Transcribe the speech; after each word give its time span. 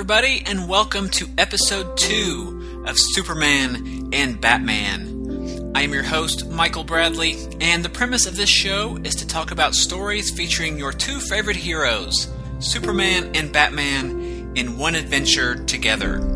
Everybody, 0.00 0.42
and 0.46 0.66
welcome 0.66 1.10
to 1.10 1.28
episode 1.36 1.98
two 1.98 2.84
of 2.86 2.96
Superman 2.96 4.08
and 4.14 4.40
Batman. 4.40 5.72
I 5.74 5.82
am 5.82 5.92
your 5.92 6.02
host, 6.02 6.48
Michael 6.48 6.84
Bradley, 6.84 7.36
and 7.60 7.84
the 7.84 7.90
premise 7.90 8.24
of 8.24 8.34
this 8.34 8.48
show 8.48 8.96
is 9.04 9.14
to 9.16 9.26
talk 9.26 9.50
about 9.50 9.74
stories 9.74 10.30
featuring 10.30 10.78
your 10.78 10.94
two 10.94 11.20
favorite 11.20 11.56
heroes, 11.56 12.32
Superman 12.60 13.32
and 13.34 13.52
Batman, 13.52 14.52
in 14.54 14.78
one 14.78 14.94
adventure 14.94 15.62
together. 15.66 16.26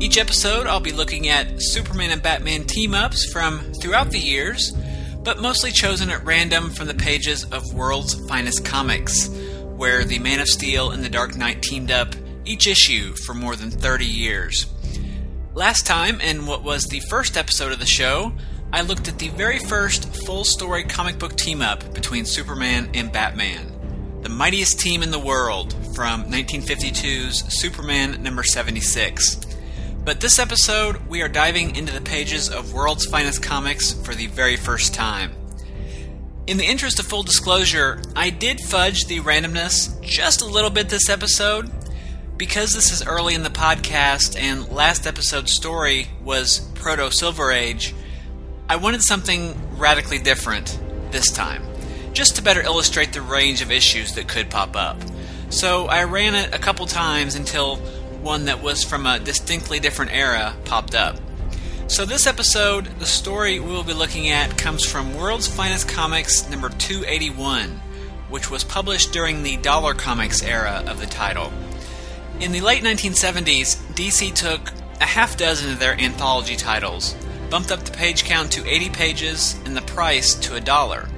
Each 0.00 0.16
episode, 0.16 0.66
I'll 0.66 0.80
be 0.80 0.90
looking 0.90 1.28
at 1.28 1.60
Superman 1.60 2.10
and 2.10 2.22
Batman 2.22 2.64
team 2.64 2.94
ups 2.94 3.30
from 3.30 3.60
throughout 3.82 4.12
the 4.12 4.18
years, 4.18 4.72
but 5.22 5.42
mostly 5.42 5.72
chosen 5.72 6.08
at 6.08 6.24
random 6.24 6.70
from 6.70 6.86
the 6.86 6.94
pages 6.94 7.44
of 7.52 7.74
World's 7.74 8.14
Finest 8.28 8.64
Comics, 8.64 9.28
where 9.76 10.04
the 10.04 10.20
Man 10.20 10.40
of 10.40 10.48
Steel 10.48 10.90
and 10.90 11.04
the 11.04 11.10
Dark 11.10 11.36
Knight 11.36 11.60
teamed 11.60 11.90
up 11.90 12.14
each 12.44 12.66
issue 12.66 13.14
for 13.24 13.34
more 13.34 13.56
than 13.56 13.70
30 13.70 14.06
years. 14.06 14.66
Last 15.54 15.86
time, 15.86 16.20
in 16.20 16.46
what 16.46 16.64
was 16.64 16.84
the 16.84 17.00
first 17.08 17.36
episode 17.36 17.72
of 17.72 17.78
the 17.78 17.86
show, 17.86 18.32
I 18.72 18.80
looked 18.80 19.06
at 19.06 19.20
the 19.20 19.28
very 19.28 19.60
first 19.60 20.12
full 20.26 20.44
story 20.44 20.82
comic 20.82 21.18
book 21.18 21.36
team 21.36 21.62
up 21.62 21.94
between 21.94 22.24
Superman 22.24 22.90
and 22.92 23.12
Batman, 23.12 24.20
the 24.22 24.28
mightiest 24.28 24.80
team 24.80 25.02
in 25.02 25.12
the 25.12 25.18
world 25.18 25.72
from 25.94 26.24
1952's 26.24 27.54
Superman 27.54 28.20
number 28.22 28.42
76. 28.42 29.46
But 30.04 30.20
this 30.20 30.40
episode, 30.40 31.06
we 31.06 31.22
are 31.22 31.28
diving 31.28 31.76
into 31.76 31.92
the 31.92 32.00
pages 32.00 32.50
of 32.50 32.74
World's 32.74 33.06
Finest 33.06 33.42
Comics 33.42 33.92
for 33.92 34.14
the 34.14 34.26
very 34.26 34.56
first 34.56 34.92
time. 34.92 35.32
In 36.46 36.58
the 36.58 36.66
interest 36.66 36.98
of 36.98 37.06
full 37.06 37.22
disclosure, 37.22 38.02
I 38.14 38.28
did 38.28 38.60
fudge 38.60 39.06
the 39.06 39.20
randomness 39.20 39.98
just 40.02 40.42
a 40.42 40.46
little 40.46 40.68
bit 40.68 40.88
this 40.88 41.08
episode 41.08 41.70
because 42.44 42.74
this 42.74 42.92
is 42.92 43.02
early 43.06 43.34
in 43.34 43.42
the 43.42 43.48
podcast 43.48 44.38
and 44.38 44.68
last 44.68 45.06
episode's 45.06 45.50
story 45.50 46.08
was 46.22 46.58
Proto 46.74 47.10
Silver 47.10 47.50
Age, 47.50 47.94
I 48.68 48.76
wanted 48.76 49.02
something 49.02 49.58
radically 49.78 50.18
different 50.18 50.78
this 51.10 51.32
time, 51.32 51.62
just 52.12 52.36
to 52.36 52.42
better 52.42 52.60
illustrate 52.60 53.14
the 53.14 53.22
range 53.22 53.62
of 53.62 53.70
issues 53.70 54.12
that 54.12 54.28
could 54.28 54.50
pop 54.50 54.76
up. 54.76 54.98
So 55.48 55.86
I 55.86 56.04
ran 56.04 56.34
it 56.34 56.54
a 56.54 56.58
couple 56.58 56.84
times 56.84 57.34
until 57.34 57.76
one 58.20 58.44
that 58.44 58.62
was 58.62 58.84
from 58.84 59.06
a 59.06 59.18
distinctly 59.18 59.80
different 59.80 60.12
era 60.12 60.54
popped 60.66 60.94
up. 60.94 61.16
So, 61.86 62.04
this 62.04 62.26
episode, 62.26 62.84
the 62.98 63.06
story 63.06 63.58
we 63.58 63.70
will 63.70 63.84
be 63.84 63.94
looking 63.94 64.28
at 64.28 64.58
comes 64.58 64.84
from 64.84 65.14
World's 65.14 65.48
Finest 65.48 65.88
Comics 65.88 66.48
number 66.50 66.68
281, 66.68 67.70
which 68.28 68.50
was 68.50 68.64
published 68.64 69.12
during 69.12 69.42
the 69.42 69.56
Dollar 69.58 69.94
Comics 69.94 70.42
era 70.42 70.84
of 70.86 71.00
the 71.00 71.06
title. 71.06 71.50
In 72.40 72.50
the 72.50 72.60
late 72.60 72.82
1970s, 72.82 73.76
DC 73.94 74.34
took 74.34 74.72
a 75.00 75.06
half 75.06 75.36
dozen 75.36 75.72
of 75.72 75.78
their 75.78 75.98
anthology 75.98 76.56
titles, 76.56 77.14
bumped 77.48 77.70
up 77.70 77.84
the 77.84 77.96
page 77.96 78.24
count 78.24 78.50
to 78.52 78.68
80 78.68 78.90
pages, 78.90 79.56
and 79.64 79.76
the 79.76 79.82
price 79.82 80.34
to 80.34 80.56
a 80.56 80.60
dollar. 80.60 81.08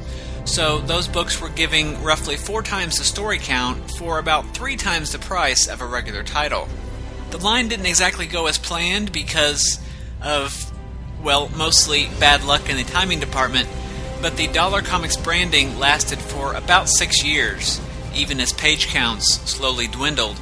So 0.45 0.79
those 0.79 1.09
books 1.09 1.41
were 1.41 1.49
giving 1.49 2.03
roughly 2.03 2.37
four 2.37 2.63
times 2.63 2.99
the 2.99 3.05
story 3.05 3.39
count 3.39 3.91
for 3.93 4.19
about 4.19 4.55
three 4.55 4.77
times 4.77 5.11
the 5.11 5.19
price 5.19 5.67
of 5.67 5.81
a 5.81 5.87
regular 5.87 6.23
title. 6.23 6.69
The 7.31 7.39
line 7.39 7.69
didn't 7.69 7.87
exactly 7.87 8.27
go 8.27 8.47
as 8.47 8.59
planned 8.59 9.11
because 9.11 9.81
of, 10.23 10.71
well, 11.23 11.49
mostly 11.57 12.09
bad 12.21 12.45
luck 12.45 12.69
in 12.69 12.77
the 12.77 12.85
timing 12.85 13.21
department, 13.21 13.69
but 14.21 14.37
the 14.37 14.49
Dollar 14.49 14.83
Comics 14.83 15.17
branding 15.17 15.79
lasted 15.79 16.19
for 16.19 16.53
about 16.53 16.91
six 16.91 17.25
years, 17.25 17.81
even 18.15 18.39
as 18.39 18.53
page 18.53 18.89
counts 18.89 19.41
slowly 19.51 19.89
dwindled 19.89 20.39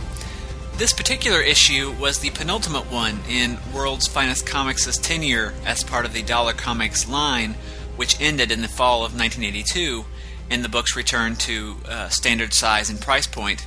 this 0.77 0.93
particular 0.93 1.41
issue 1.41 1.95
was 2.01 2.19
the 2.19 2.31
penultimate 2.31 2.91
one 2.91 3.21
in 3.29 3.59
World's 3.73 4.09
Finest 4.09 4.47
Comics' 4.47 4.99
tenure 4.99 5.55
as 5.65 5.85
part 5.85 6.05
of 6.05 6.13
the 6.13 6.23
Dollar 6.23 6.53
Comics 6.53 7.09
line, 7.09 7.55
which 7.97 8.21
ended 8.21 8.51
in 8.51 8.61
the 8.61 8.69
fall 8.69 9.05
of 9.05 9.17
1982, 9.17 10.05
and 10.51 10.65
the 10.65 10.69
books 10.69 10.97
returned 10.97 11.39
to 11.41 11.77
uh, 11.89 12.09
standard 12.09 12.53
size 12.53 12.91
and 12.91 13.01
price 13.01 13.27
point. 13.27 13.67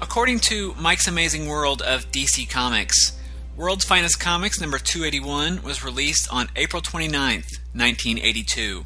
According 0.00 0.40
to 0.40 0.74
Mike's 0.74 1.06
Amazing 1.06 1.46
World 1.46 1.80
of 1.80 2.10
DC 2.10 2.50
Comics, 2.50 3.18
World's 3.56 3.84
Finest 3.84 4.18
Comics 4.18 4.60
number 4.60 4.78
281 4.78 5.62
was 5.62 5.84
released 5.84 6.28
on 6.32 6.50
April 6.56 6.82
29, 6.82 7.44
1982. 7.72 8.84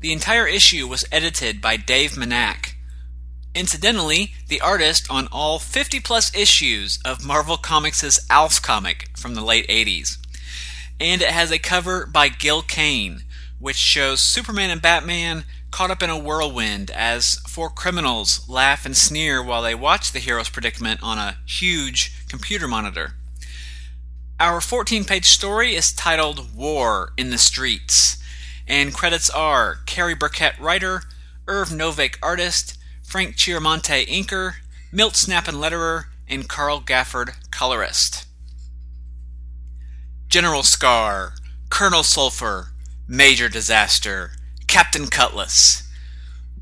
The 0.00 0.12
entire 0.12 0.46
issue 0.46 0.86
was 0.86 1.04
edited 1.10 1.60
by 1.60 1.76
Dave 1.76 2.12
Manak, 2.12 2.71
Incidentally, 3.54 4.32
the 4.48 4.62
artist 4.62 5.06
on 5.10 5.28
all 5.30 5.58
50 5.58 6.00
plus 6.00 6.34
issues 6.34 6.98
of 7.04 7.24
Marvel 7.24 7.58
Comics' 7.58 8.26
Alf 8.30 8.62
comic 8.62 9.10
from 9.16 9.34
the 9.34 9.42
late 9.42 9.68
80s. 9.68 10.16
And 10.98 11.20
it 11.20 11.28
has 11.28 11.50
a 11.50 11.58
cover 11.58 12.06
by 12.06 12.28
Gil 12.30 12.62
Kane, 12.62 13.24
which 13.58 13.76
shows 13.76 14.20
Superman 14.20 14.70
and 14.70 14.80
Batman 14.80 15.44
caught 15.70 15.90
up 15.90 16.02
in 16.02 16.10
a 16.10 16.18
whirlwind 16.18 16.90
as 16.90 17.36
four 17.48 17.68
criminals 17.68 18.48
laugh 18.48 18.86
and 18.86 18.96
sneer 18.96 19.42
while 19.42 19.62
they 19.62 19.74
watch 19.74 20.12
the 20.12 20.18
hero's 20.18 20.48
predicament 20.48 21.00
on 21.02 21.18
a 21.18 21.36
huge 21.46 22.26
computer 22.28 22.66
monitor. 22.66 23.14
Our 24.40 24.60
14 24.60 25.04
page 25.04 25.26
story 25.26 25.74
is 25.74 25.92
titled 25.92 26.54
War 26.54 27.12
in 27.18 27.30
the 27.30 27.38
Streets, 27.38 28.16
and 28.66 28.94
credits 28.94 29.28
are 29.30 29.80
Cary 29.86 30.14
Burkett, 30.14 30.58
writer, 30.58 31.02
Irv 31.46 31.68
Novick, 31.68 32.16
artist, 32.22 32.78
Frank 33.12 33.36
Chiaramonte, 33.36 34.06
inker, 34.06 34.54
Milt 34.90 35.12
Snapinn, 35.12 35.60
letterer, 35.60 36.04
and 36.26 36.48
Carl 36.48 36.80
Gafford, 36.80 37.34
colorist. 37.50 38.24
General 40.28 40.62
Scar, 40.62 41.34
Colonel 41.68 42.04
Sulphur, 42.04 42.68
Major 43.06 43.50
Disaster, 43.50 44.30
Captain 44.66 45.08
Cutlass. 45.08 45.86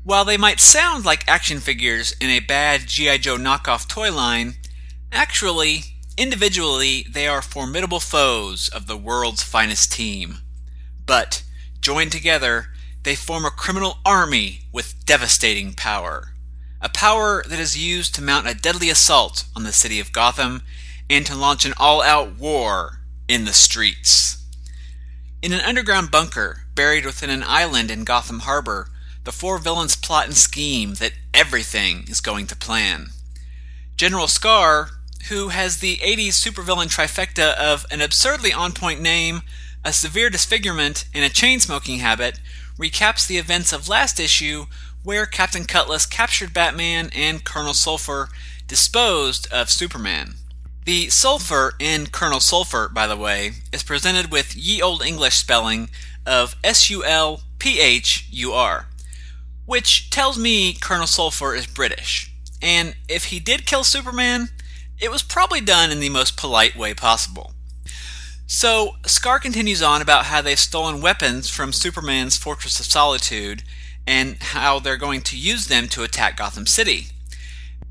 While 0.03 0.25
they 0.25 0.35
might 0.35 0.59
sound 0.59 1.05
like 1.05 1.25
action 1.25 1.61
figures 1.61 2.13
in 2.19 2.29
a 2.29 2.41
bad 2.41 2.81
G.I. 2.85 3.19
Joe 3.19 3.37
knockoff 3.37 3.87
toy 3.87 4.11
line, 4.11 4.55
actually, 5.09 5.83
individually, 6.17 7.05
they 7.09 7.29
are 7.29 7.41
formidable 7.41 8.01
foes 8.01 8.67
of 8.67 8.87
the 8.87 8.97
world's 8.97 9.41
finest 9.41 9.93
team. 9.93 10.39
But, 11.05 11.43
joined 11.79 12.11
together, 12.11 12.73
they 13.03 13.15
form 13.15 13.45
a 13.45 13.51
criminal 13.51 13.99
army 14.05 14.63
with 14.73 15.05
devastating 15.05 15.75
power 15.75 16.30
a 16.81 16.89
power 16.89 17.43
that 17.47 17.59
is 17.59 17.77
used 17.77 18.15
to 18.15 18.23
mount 18.23 18.47
a 18.47 18.55
deadly 18.55 18.89
assault 18.89 19.45
on 19.55 19.63
the 19.63 19.71
city 19.71 19.99
of 19.99 20.11
Gotham 20.11 20.63
and 21.09 21.25
to 21.25 21.35
launch 21.35 21.65
an 21.65 21.73
all 21.77 22.01
out 22.01 22.37
war 22.37 23.01
in 23.27 23.45
the 23.45 23.53
streets. 23.53 24.43
In 25.41 25.53
an 25.53 25.61
underground 25.61 26.11
bunker 26.11 26.63
buried 26.75 27.05
within 27.05 27.29
an 27.29 27.43
island 27.45 27.91
in 27.91 28.03
Gotham 28.03 28.39
Harbor, 28.39 28.87
the 29.23 29.31
four 29.31 29.59
villains 29.59 29.95
plot 29.95 30.25
and 30.25 30.35
scheme 30.35 30.95
that 30.95 31.13
everything 31.33 32.05
is 32.07 32.21
going 32.21 32.47
to 32.47 32.55
plan. 32.55 33.07
General 33.95 34.27
Scar, 34.27 34.89
who 35.29 35.49
has 35.49 35.77
the 35.77 35.97
80s 35.97 36.29
supervillain 36.29 36.87
trifecta 36.87 37.55
of 37.55 37.85
an 37.91 38.01
absurdly 38.01 38.51
on 38.51 38.71
point 38.71 39.01
name, 39.01 39.41
a 39.85 39.93
severe 39.93 40.29
disfigurement, 40.29 41.05
and 41.13 41.23
a 41.23 41.29
chain 41.29 41.59
smoking 41.59 41.99
habit, 41.99 42.39
recaps 42.77 43.27
the 43.27 43.37
events 43.37 43.71
of 43.71 43.89
last 43.89 44.19
issue 44.19 44.65
where 45.03 45.25
Captain 45.25 45.65
Cutlass 45.65 46.05
captured 46.05 46.53
Batman 46.53 47.09
and 47.15 47.43
Colonel 47.43 47.73
Sulphur 47.73 48.29
disposed 48.67 49.51
of 49.51 49.69
Superman. 49.69 50.35
The 50.85 51.09
sulfur 51.09 51.73
in 51.79 52.07
Colonel 52.07 52.39
Sulphur, 52.39 52.89
by 52.89 53.05
the 53.05 53.17
way, 53.17 53.51
is 53.71 53.83
presented 53.83 54.31
with 54.31 54.55
ye 54.55 54.81
old 54.81 55.03
English 55.03 55.35
spelling 55.35 55.89
of 56.25 56.55
S 56.63 56.89
U 56.89 57.03
L 57.03 57.41
P 57.59 57.79
H 57.79 58.27
U 58.31 58.53
R, 58.53 58.87
which 59.65 60.09
tells 60.09 60.37
me 60.39 60.73
Colonel 60.73 61.07
Sulphur 61.07 61.53
is 61.53 61.67
British. 61.67 62.31
And 62.61 62.95
if 63.07 63.25
he 63.25 63.39
did 63.39 63.65
kill 63.65 63.83
Superman, 63.83 64.49
it 64.99 65.11
was 65.11 65.23
probably 65.23 65.61
done 65.61 65.91
in 65.91 65.99
the 65.99 66.09
most 66.09 66.37
polite 66.37 66.75
way 66.75 66.93
possible. 66.93 67.53
So, 68.47 68.97
Scar 69.05 69.39
continues 69.39 69.81
on 69.81 70.01
about 70.01 70.25
how 70.25 70.41
they've 70.41 70.59
stolen 70.59 71.01
weapons 71.01 71.49
from 71.49 71.71
Superman's 71.71 72.37
Fortress 72.37 72.79
of 72.79 72.85
Solitude 72.85 73.63
and 74.07 74.37
how 74.41 74.79
they're 74.79 74.97
going 74.97 75.21
to 75.21 75.37
use 75.37 75.67
them 75.67 75.87
to 75.89 76.03
attack 76.03 76.37
Gotham 76.37 76.65
City. 76.65 77.07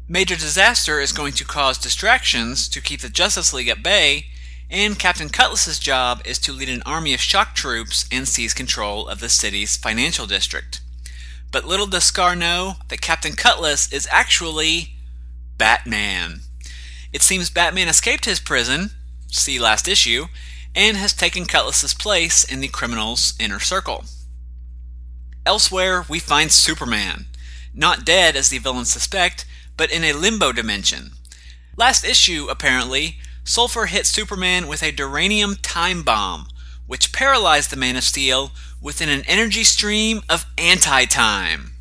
Major 0.08 0.34
Disaster 0.34 1.00
is 1.00 1.12
going 1.12 1.32
to 1.34 1.44
cause 1.44 1.78
distractions 1.78 2.68
to 2.68 2.80
keep 2.80 3.00
the 3.00 3.08
Justice 3.08 3.52
League 3.52 3.68
at 3.68 3.82
bay, 3.82 4.26
and 4.68 4.98
Captain 4.98 5.28
Cutlass's 5.28 5.78
job 5.78 6.20
is 6.24 6.38
to 6.40 6.52
lead 6.52 6.68
an 6.68 6.82
army 6.84 7.14
of 7.14 7.20
shock 7.20 7.54
troops 7.54 8.06
and 8.10 8.26
seize 8.26 8.54
control 8.54 9.08
of 9.08 9.20
the 9.20 9.28
city's 9.28 9.76
financial 9.76 10.26
district. 10.26 10.80
But 11.52 11.64
little 11.64 11.86
does 11.86 12.04
Scar 12.04 12.36
know 12.36 12.74
that 12.88 13.00
Captain 13.00 13.32
Cutlass 13.32 13.92
is 13.92 14.08
actually 14.10 14.94
Batman. 15.58 16.40
It 17.12 17.22
seems 17.22 17.50
Batman 17.50 17.88
escaped 17.88 18.24
his 18.24 18.40
prison, 18.40 18.90
see 19.28 19.58
last 19.58 19.88
issue, 19.88 20.26
and 20.74 20.96
has 20.96 21.12
taken 21.12 21.44
Cutlass's 21.44 21.94
place 21.94 22.44
in 22.44 22.60
the 22.60 22.68
criminal's 22.68 23.34
inner 23.40 23.58
circle. 23.58 24.04
Elsewhere, 25.46 26.04
we 26.08 26.18
find 26.18 26.52
Superman, 26.52 27.26
not 27.74 28.04
dead 28.04 28.36
as 28.36 28.50
the 28.50 28.58
villains 28.58 28.90
suspect, 28.90 29.46
but 29.76 29.90
in 29.90 30.04
a 30.04 30.12
limbo 30.12 30.52
dimension. 30.52 31.12
Last 31.76 32.04
issue, 32.04 32.46
apparently, 32.50 33.16
Sulfur 33.44 33.86
hit 33.86 34.06
Superman 34.06 34.68
with 34.68 34.82
a 34.82 34.92
duranium 34.92 35.56
time 35.62 36.02
bomb, 36.02 36.48
which 36.86 37.12
paralyzed 37.12 37.70
the 37.70 37.76
Man 37.76 37.96
of 37.96 38.04
Steel 38.04 38.52
within 38.80 39.08
an 39.08 39.22
energy 39.26 39.64
stream 39.64 40.20
of 40.28 40.46
anti 40.58 41.06
time. 41.06 41.72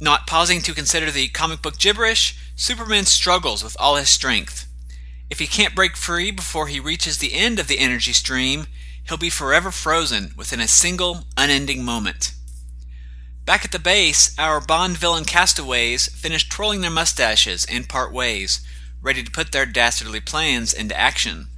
Not 0.00 0.26
pausing 0.26 0.60
to 0.62 0.74
consider 0.74 1.10
the 1.10 1.28
comic 1.28 1.62
book 1.62 1.78
gibberish, 1.78 2.36
Superman 2.54 3.06
struggles 3.06 3.64
with 3.64 3.76
all 3.80 3.96
his 3.96 4.10
strength. 4.10 4.66
If 5.30 5.38
he 5.38 5.46
can't 5.46 5.74
break 5.74 5.96
free 5.96 6.30
before 6.30 6.68
he 6.68 6.80
reaches 6.80 7.18
the 7.18 7.34
end 7.34 7.58
of 7.58 7.66
the 7.66 7.78
energy 7.78 8.12
stream, 8.12 8.66
he'll 9.08 9.18
be 9.18 9.30
forever 9.30 9.70
frozen 9.70 10.32
within 10.36 10.60
a 10.60 10.68
single, 10.68 11.24
unending 11.36 11.84
moment. 11.84 12.32
Back 13.48 13.64
at 13.64 13.72
the 13.72 13.78
base, 13.78 14.38
our 14.38 14.60
Bond 14.60 14.98
villain 14.98 15.24
castaways 15.24 16.08
finish 16.08 16.46
twirling 16.50 16.82
their 16.82 16.90
mustaches 16.90 17.64
and 17.64 17.88
part 17.88 18.12
ways, 18.12 18.60
ready 19.00 19.22
to 19.22 19.30
put 19.30 19.52
their 19.52 19.64
dastardly 19.64 20.20
plans 20.20 20.74
into 20.74 20.94
action. 20.94 21.48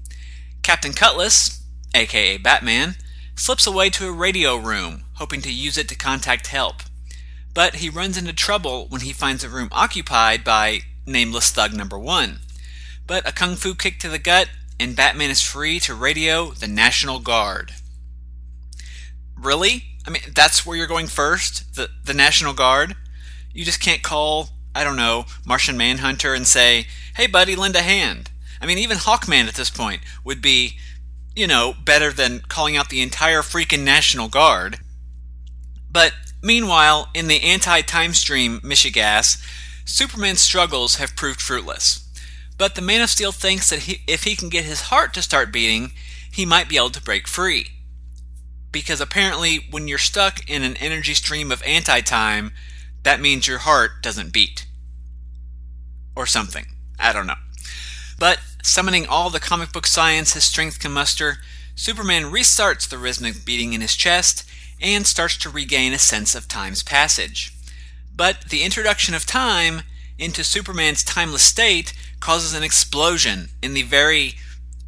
Captain 0.62 0.92
Cutlass, 0.92 1.60
aka 1.92 2.36
Batman, 2.36 2.94
slips 3.34 3.66
away 3.66 3.90
to 3.90 4.06
a 4.06 4.12
radio 4.12 4.54
room, 4.54 5.02
hoping 5.14 5.40
to 5.40 5.52
use 5.52 5.76
it 5.76 5.88
to 5.88 5.96
contact 5.96 6.46
help. 6.46 6.76
But 7.54 7.74
he 7.74 7.90
runs 7.90 8.16
into 8.16 8.32
trouble 8.32 8.86
when 8.88 9.00
he 9.00 9.12
finds 9.12 9.42
a 9.42 9.48
room 9.48 9.68
occupied 9.72 10.44
by 10.44 10.82
nameless 11.08 11.50
thug 11.50 11.74
number 11.74 11.98
one. 11.98 12.38
But 13.08 13.28
a 13.28 13.32
kung 13.32 13.56
fu 13.56 13.74
kick 13.74 13.98
to 13.98 14.08
the 14.08 14.20
gut, 14.20 14.48
and 14.78 14.94
Batman 14.94 15.30
is 15.30 15.42
free 15.42 15.80
to 15.80 15.96
radio 15.96 16.52
the 16.52 16.68
National 16.68 17.18
Guard. 17.18 17.72
Really? 19.36 19.89
I 20.06 20.10
mean, 20.10 20.22
that's 20.34 20.64
where 20.64 20.76
you're 20.76 20.86
going 20.86 21.06
first? 21.06 21.74
The, 21.74 21.90
the 22.04 22.14
National 22.14 22.54
Guard? 22.54 22.96
You 23.52 23.64
just 23.64 23.80
can't 23.80 24.02
call, 24.02 24.50
I 24.74 24.84
don't 24.84 24.96
know, 24.96 25.26
Martian 25.44 25.76
Manhunter 25.76 26.34
and 26.34 26.46
say, 26.46 26.86
hey 27.16 27.26
buddy, 27.26 27.54
lend 27.56 27.76
a 27.76 27.82
hand. 27.82 28.30
I 28.60 28.66
mean, 28.66 28.78
even 28.78 28.98
Hawkman 28.98 29.48
at 29.48 29.54
this 29.54 29.70
point 29.70 30.02
would 30.24 30.42
be, 30.42 30.76
you 31.34 31.46
know, 31.46 31.74
better 31.84 32.10
than 32.12 32.40
calling 32.48 32.76
out 32.76 32.88
the 32.88 33.00
entire 33.02 33.42
freaking 33.42 33.84
National 33.84 34.28
Guard. 34.28 34.78
But 35.90 36.12
meanwhile, 36.42 37.08
in 37.14 37.28
the 37.28 37.42
anti 37.42 37.80
time 37.82 38.14
stream 38.14 38.60
Michigas, 38.60 39.42
Superman's 39.84 40.40
struggles 40.40 40.96
have 40.96 41.16
proved 41.16 41.40
fruitless. 41.40 42.06
But 42.56 42.74
the 42.74 42.82
Man 42.82 43.00
of 43.00 43.10
Steel 43.10 43.32
thinks 43.32 43.70
that 43.70 43.80
he, 43.80 44.02
if 44.06 44.24
he 44.24 44.36
can 44.36 44.50
get 44.50 44.64
his 44.64 44.82
heart 44.82 45.14
to 45.14 45.22
start 45.22 45.52
beating, 45.52 45.92
he 46.30 46.44
might 46.44 46.68
be 46.68 46.76
able 46.76 46.90
to 46.90 47.02
break 47.02 47.26
free. 47.26 47.68
Because 48.72 49.00
apparently, 49.00 49.66
when 49.70 49.88
you're 49.88 49.98
stuck 49.98 50.48
in 50.48 50.62
an 50.62 50.76
energy 50.76 51.14
stream 51.14 51.50
of 51.50 51.62
anti 51.64 52.00
time, 52.00 52.52
that 53.02 53.20
means 53.20 53.46
your 53.46 53.58
heart 53.58 54.02
doesn't 54.02 54.32
beat. 54.32 54.66
Or 56.14 56.26
something. 56.26 56.66
I 56.98 57.12
don't 57.12 57.26
know. 57.26 57.34
But 58.18 58.38
summoning 58.62 59.06
all 59.06 59.30
the 59.30 59.40
comic 59.40 59.72
book 59.72 59.86
science 59.86 60.34
his 60.34 60.44
strength 60.44 60.78
can 60.78 60.92
muster, 60.92 61.38
Superman 61.74 62.24
restarts 62.24 62.88
the 62.88 62.98
rhythmic 62.98 63.44
beating 63.44 63.72
in 63.72 63.80
his 63.80 63.96
chest 63.96 64.48
and 64.82 65.06
starts 65.06 65.36
to 65.38 65.50
regain 65.50 65.92
a 65.92 65.98
sense 65.98 66.34
of 66.34 66.46
time's 66.46 66.82
passage. 66.82 67.52
But 68.14 68.50
the 68.50 68.62
introduction 68.62 69.14
of 69.14 69.24
time 69.24 69.82
into 70.18 70.44
Superman's 70.44 71.02
timeless 71.02 71.42
state 71.42 71.94
causes 72.20 72.52
an 72.52 72.62
explosion 72.62 73.48
in 73.62 73.72
the 73.72 73.82
very 73.82 74.34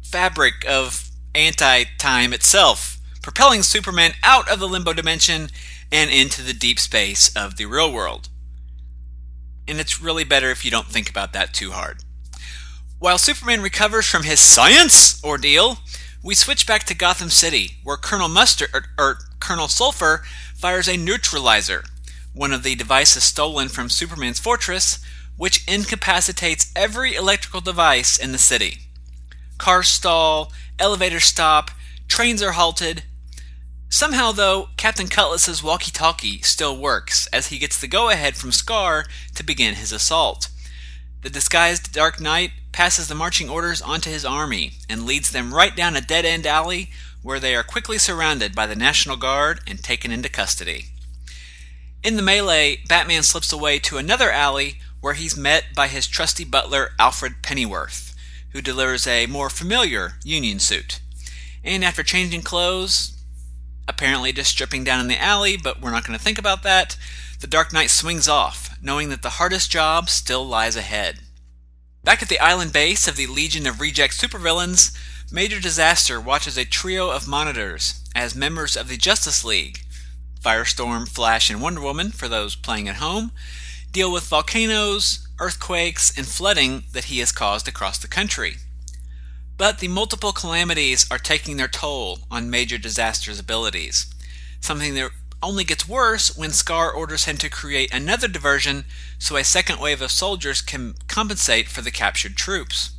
fabric 0.03 0.65
of 0.67 1.09
anti 1.33 1.85
time 1.97 2.33
itself, 2.33 2.92
propelling 3.23 3.63
Superman 3.63 4.11
out 4.21 4.47
of 4.47 4.59
the 4.59 4.67
limbo 4.67 4.93
dimension 4.93 5.49
and 5.91 6.11
into 6.11 6.43
the 6.43 6.53
deep 6.53 6.79
space 6.79 7.35
of 7.35 7.57
the 7.57 7.65
real 7.65 7.91
world. 7.91 8.29
And 9.67 9.79
it's 9.79 9.99
really 9.99 10.23
better 10.23 10.51
if 10.51 10.63
you 10.63 10.69
don't 10.69 10.87
think 10.87 11.09
about 11.09 11.33
that 11.33 11.53
too 11.53 11.71
hard. 11.71 12.03
While 12.99 13.17
Superman 13.17 13.61
recovers 13.61 14.05
from 14.05 14.23
his 14.23 14.39
science 14.39 15.23
ordeal, 15.23 15.79
we 16.21 16.35
switch 16.35 16.67
back 16.67 16.83
to 16.83 16.95
Gotham 16.95 17.29
City, 17.29 17.71
where 17.83 17.97
Colonel 17.97 18.29
Mustard 18.29 18.69
or, 18.73 18.85
or 18.99 19.05
er, 19.05 19.09
er, 19.09 19.17
Colonel 19.39 19.67
Sulfur 19.67 20.23
fires 20.55 20.87
a 20.87 20.95
neutralizer 20.95 21.83
one 22.33 22.51
of 22.51 22.63
the 22.63 22.75
devices 22.75 23.23
stolen 23.23 23.69
from 23.69 23.89
Superman's 23.89 24.39
fortress, 24.39 24.99
which 25.37 25.65
incapacitates 25.67 26.71
every 26.75 27.15
electrical 27.15 27.61
device 27.61 28.17
in 28.17 28.31
the 28.31 28.37
city. 28.37 28.79
Cars 29.57 29.87
stall, 29.87 30.51
elevators 30.79 31.25
stop, 31.25 31.71
trains 32.07 32.41
are 32.41 32.53
halted. 32.53 33.03
Somehow, 33.93 34.31
though, 34.31 34.69
Captain 34.75 35.07
Cutlass's 35.07 35.61
walkie 35.61 35.91
talkie 35.91 36.41
still 36.41 36.75
works 36.75 37.27
as 37.27 37.49
he 37.49 37.59
gets 37.59 37.79
the 37.79 37.87
go 37.87 38.09
ahead 38.09 38.35
from 38.35 38.51
Scar 38.51 39.05
to 39.35 39.43
begin 39.43 39.75
his 39.75 39.91
assault. 39.91 40.49
The 41.21 41.29
disguised 41.29 41.93
Dark 41.93 42.19
Knight 42.19 42.53
passes 42.71 43.07
the 43.07 43.13
marching 43.13 43.51
orders 43.51 43.83
onto 43.83 44.09
his 44.09 44.25
army 44.25 44.71
and 44.89 45.05
leads 45.05 45.29
them 45.29 45.53
right 45.53 45.75
down 45.75 45.95
a 45.95 46.01
dead 46.01 46.25
end 46.25 46.47
alley 46.47 46.89
where 47.21 47.39
they 47.39 47.55
are 47.55 47.61
quickly 47.61 47.99
surrounded 47.99 48.55
by 48.55 48.65
the 48.65 48.75
National 48.75 49.15
Guard 49.15 49.59
and 49.67 49.83
taken 49.83 50.11
into 50.11 50.27
custody. 50.27 50.85
In 52.03 52.15
the 52.15 52.23
melee, 52.23 52.79
Batman 52.89 53.21
slips 53.21 53.53
away 53.53 53.77
to 53.77 53.99
another 53.99 54.31
alley 54.31 54.79
where 55.01 55.13
he's 55.13 55.37
met 55.37 55.65
by 55.75 55.87
his 55.87 56.07
trusty 56.07 56.43
butler 56.43 56.93
Alfred 56.97 57.43
Pennyworth, 57.43 58.15
who 58.53 58.61
delivers 58.63 59.05
a 59.05 59.27
more 59.27 59.51
familiar 59.51 60.13
Union 60.23 60.57
suit. 60.57 60.99
And 61.63 61.85
after 61.85 62.01
changing 62.01 62.41
clothes, 62.41 63.13
apparently 63.87 64.31
just 64.31 64.51
stripping 64.51 64.83
down 64.83 64.99
in 64.99 65.07
the 65.07 65.21
alley, 65.21 65.57
but 65.57 65.81
we're 65.81 65.91
not 65.91 66.05
going 66.05 66.17
to 66.17 66.23
think 66.23 66.37
about 66.37 66.63
that, 66.63 66.97
the 67.39 67.47
Dark 67.47 67.73
Knight 67.73 67.89
swings 67.89 68.27
off, 68.27 68.77
knowing 68.81 69.09
that 69.09 69.21
the 69.21 69.31
hardest 69.31 69.69
job 69.69 70.09
still 70.09 70.45
lies 70.45 70.75
ahead. 70.75 71.19
Back 72.03 72.21
at 72.21 72.29
the 72.29 72.39
island 72.39 72.73
base 72.73 73.07
of 73.07 73.15
the 73.15 73.27
Legion 73.27 73.67
of 73.67 73.81
Reject 73.81 74.13
Supervillains, 74.13 74.97
Major 75.31 75.59
Disaster 75.59 76.21
watches 76.21 76.57
a 76.57 76.65
trio 76.65 77.09
of 77.09 77.27
monitors 77.27 78.01
as 78.15 78.35
members 78.35 78.77
of 78.77 78.87
the 78.87 78.97
Justice 78.97 79.43
League 79.43 79.79
Firestorm, 80.41 81.07
Flash, 81.07 81.49
and 81.49 81.61
Wonder 81.61 81.81
Woman, 81.81 82.11
for 82.11 82.27
those 82.27 82.55
playing 82.55 82.89
at 82.89 82.95
home, 82.95 83.31
deal 83.91 84.11
with 84.11 84.27
volcanoes, 84.27 85.27
earthquakes, 85.39 86.15
and 86.17 86.27
flooding 86.27 86.83
that 86.91 87.05
he 87.05 87.19
has 87.19 87.31
caused 87.31 87.67
across 87.67 87.97
the 87.97 88.07
country. 88.07 88.55
But 89.63 89.79
the 89.79 89.87
multiple 89.87 90.33
calamities 90.33 91.05
are 91.09 91.17
taking 91.17 91.55
their 91.55 91.69
toll 91.69 92.19
on 92.29 92.49
Major 92.49 92.77
Disaster's 92.77 93.39
abilities, 93.39 94.13
something 94.59 94.93
that 94.95 95.11
only 95.41 95.63
gets 95.63 95.87
worse 95.87 96.35
when 96.35 96.51
Scar 96.51 96.91
orders 96.91 97.23
him 97.23 97.37
to 97.37 97.49
create 97.49 97.93
another 97.93 98.27
diversion 98.27 98.83
so 99.17 99.37
a 99.37 99.43
second 99.45 99.79
wave 99.79 100.01
of 100.01 100.11
soldiers 100.11 100.61
can 100.61 100.95
compensate 101.07 101.69
for 101.69 101.79
the 101.79 101.91
captured 101.91 102.35
troops. 102.35 102.91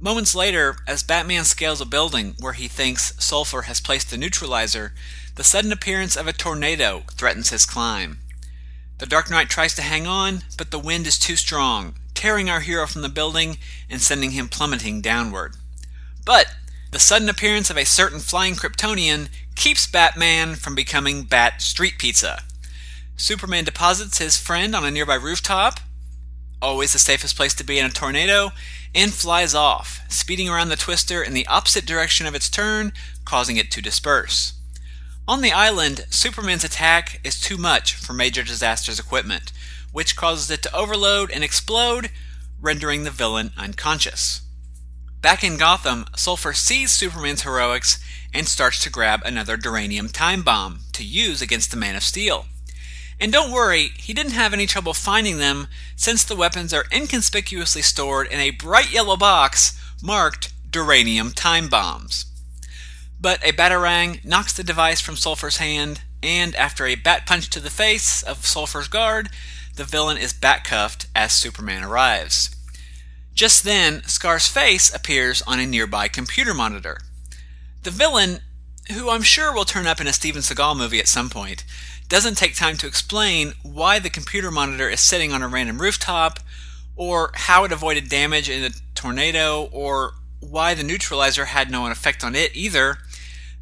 Moments 0.00 0.34
later, 0.34 0.78
as 0.88 1.04
Batman 1.04 1.44
scales 1.44 1.80
a 1.80 1.86
building 1.86 2.34
where 2.40 2.54
he 2.54 2.66
thinks 2.66 3.14
Sulfur 3.24 3.62
has 3.62 3.80
placed 3.80 4.10
the 4.10 4.18
neutralizer, 4.18 4.94
the 5.36 5.44
sudden 5.44 5.70
appearance 5.70 6.16
of 6.16 6.26
a 6.26 6.32
tornado 6.32 7.04
threatens 7.12 7.50
his 7.50 7.64
climb. 7.64 8.18
The 8.98 9.06
Dark 9.06 9.30
Knight 9.30 9.48
tries 9.48 9.76
to 9.76 9.82
hang 9.82 10.08
on, 10.08 10.42
but 10.58 10.72
the 10.72 10.78
wind 10.80 11.06
is 11.06 11.20
too 11.20 11.36
strong, 11.36 11.94
tearing 12.14 12.50
our 12.50 12.62
hero 12.62 12.88
from 12.88 13.02
the 13.02 13.08
building 13.08 13.58
and 13.88 14.02
sending 14.02 14.32
him 14.32 14.48
plummeting 14.48 15.00
downward. 15.00 15.54
But 16.24 16.54
the 16.90 16.98
sudden 16.98 17.28
appearance 17.28 17.70
of 17.70 17.76
a 17.76 17.84
certain 17.84 18.20
flying 18.20 18.54
Kryptonian 18.54 19.28
keeps 19.56 19.86
Batman 19.86 20.54
from 20.54 20.74
becoming 20.74 21.24
Bat 21.24 21.60
Street 21.60 21.94
Pizza. 21.98 22.42
Superman 23.16 23.64
deposits 23.64 24.18
his 24.18 24.36
friend 24.36 24.74
on 24.74 24.84
a 24.84 24.90
nearby 24.90 25.14
rooftop, 25.14 25.80
always 26.60 26.92
the 26.92 26.98
safest 26.98 27.36
place 27.36 27.54
to 27.54 27.64
be 27.64 27.78
in 27.78 27.86
a 27.86 27.90
tornado, 27.90 28.52
and 28.94 29.12
flies 29.12 29.54
off, 29.54 30.00
speeding 30.08 30.48
around 30.48 30.68
the 30.68 30.76
twister 30.76 31.22
in 31.22 31.34
the 31.34 31.46
opposite 31.46 31.84
direction 31.84 32.26
of 32.26 32.34
its 32.34 32.48
turn, 32.48 32.92
causing 33.24 33.56
it 33.56 33.70
to 33.70 33.82
disperse. 33.82 34.54
On 35.26 35.40
the 35.40 35.52
island, 35.52 36.06
Superman's 36.10 36.64
attack 36.64 37.20
is 37.24 37.40
too 37.40 37.56
much 37.56 37.94
for 37.94 38.12
Major 38.12 38.42
Disaster's 38.42 38.98
equipment, 38.98 39.52
which 39.92 40.16
causes 40.16 40.50
it 40.50 40.62
to 40.62 40.74
overload 40.76 41.30
and 41.30 41.42
explode, 41.42 42.10
rendering 42.60 43.04
the 43.04 43.10
villain 43.10 43.50
unconscious. 43.56 44.43
Back 45.24 45.42
in 45.42 45.56
Gotham, 45.56 46.04
Sulfur 46.14 46.52
sees 46.52 46.92
Superman's 46.92 47.44
heroics 47.44 47.98
and 48.34 48.46
starts 48.46 48.78
to 48.82 48.90
grab 48.90 49.22
another 49.24 49.56
duranium 49.56 50.12
time 50.12 50.42
bomb 50.42 50.80
to 50.92 51.02
use 51.02 51.40
against 51.40 51.70
the 51.70 51.78
Man 51.78 51.96
of 51.96 52.02
Steel. 52.02 52.44
And 53.18 53.32
don't 53.32 53.50
worry, 53.50 53.92
he 53.96 54.12
didn't 54.12 54.32
have 54.32 54.52
any 54.52 54.66
trouble 54.66 54.92
finding 54.92 55.38
them 55.38 55.68
since 55.96 56.24
the 56.24 56.36
weapons 56.36 56.74
are 56.74 56.84
inconspicuously 56.92 57.80
stored 57.80 58.26
in 58.26 58.38
a 58.38 58.50
bright 58.50 58.92
yellow 58.92 59.16
box 59.16 59.80
marked 60.02 60.52
Duranium 60.70 61.32
Time 61.34 61.70
Bombs. 61.70 62.26
But 63.18 63.42
a 63.42 63.52
Batarang 63.52 64.22
knocks 64.26 64.52
the 64.52 64.62
device 64.62 65.00
from 65.00 65.16
Sulfur's 65.16 65.56
hand, 65.56 66.02
and 66.22 66.54
after 66.54 66.84
a 66.84 66.96
bat 66.96 67.24
punch 67.24 67.48
to 67.48 67.60
the 67.60 67.70
face 67.70 68.22
of 68.22 68.44
Sulfur's 68.44 68.88
guard, 68.88 69.30
the 69.76 69.84
villain 69.84 70.18
is 70.18 70.34
bat-cuffed 70.34 71.06
as 71.16 71.32
Superman 71.32 71.82
arrives. 71.82 72.53
Just 73.34 73.64
then, 73.64 74.02
Scar's 74.04 74.46
face 74.46 74.94
appears 74.94 75.42
on 75.42 75.58
a 75.58 75.66
nearby 75.66 76.06
computer 76.06 76.54
monitor. 76.54 76.98
The 77.82 77.90
villain, 77.90 78.38
who 78.92 79.10
I'm 79.10 79.22
sure 79.22 79.52
will 79.52 79.64
turn 79.64 79.86
up 79.86 80.00
in 80.00 80.06
a 80.06 80.12
Steven 80.12 80.40
Seagal 80.40 80.76
movie 80.76 81.00
at 81.00 81.08
some 81.08 81.28
point, 81.28 81.64
doesn't 82.08 82.36
take 82.36 82.54
time 82.54 82.76
to 82.76 82.86
explain 82.86 83.54
why 83.62 83.98
the 83.98 84.10
computer 84.10 84.50
monitor 84.50 84.88
is 84.88 85.00
sitting 85.00 85.32
on 85.32 85.42
a 85.42 85.48
random 85.48 85.80
rooftop 85.80 86.38
or 86.96 87.32
how 87.34 87.64
it 87.64 87.72
avoided 87.72 88.08
damage 88.08 88.48
in 88.48 88.62
a 88.62 88.70
tornado 88.94 89.68
or 89.72 90.14
why 90.38 90.74
the 90.74 90.84
neutralizer 90.84 91.46
had 91.46 91.70
no 91.70 91.86
effect 91.86 92.22
on 92.22 92.36
it 92.36 92.54
either, 92.54 92.98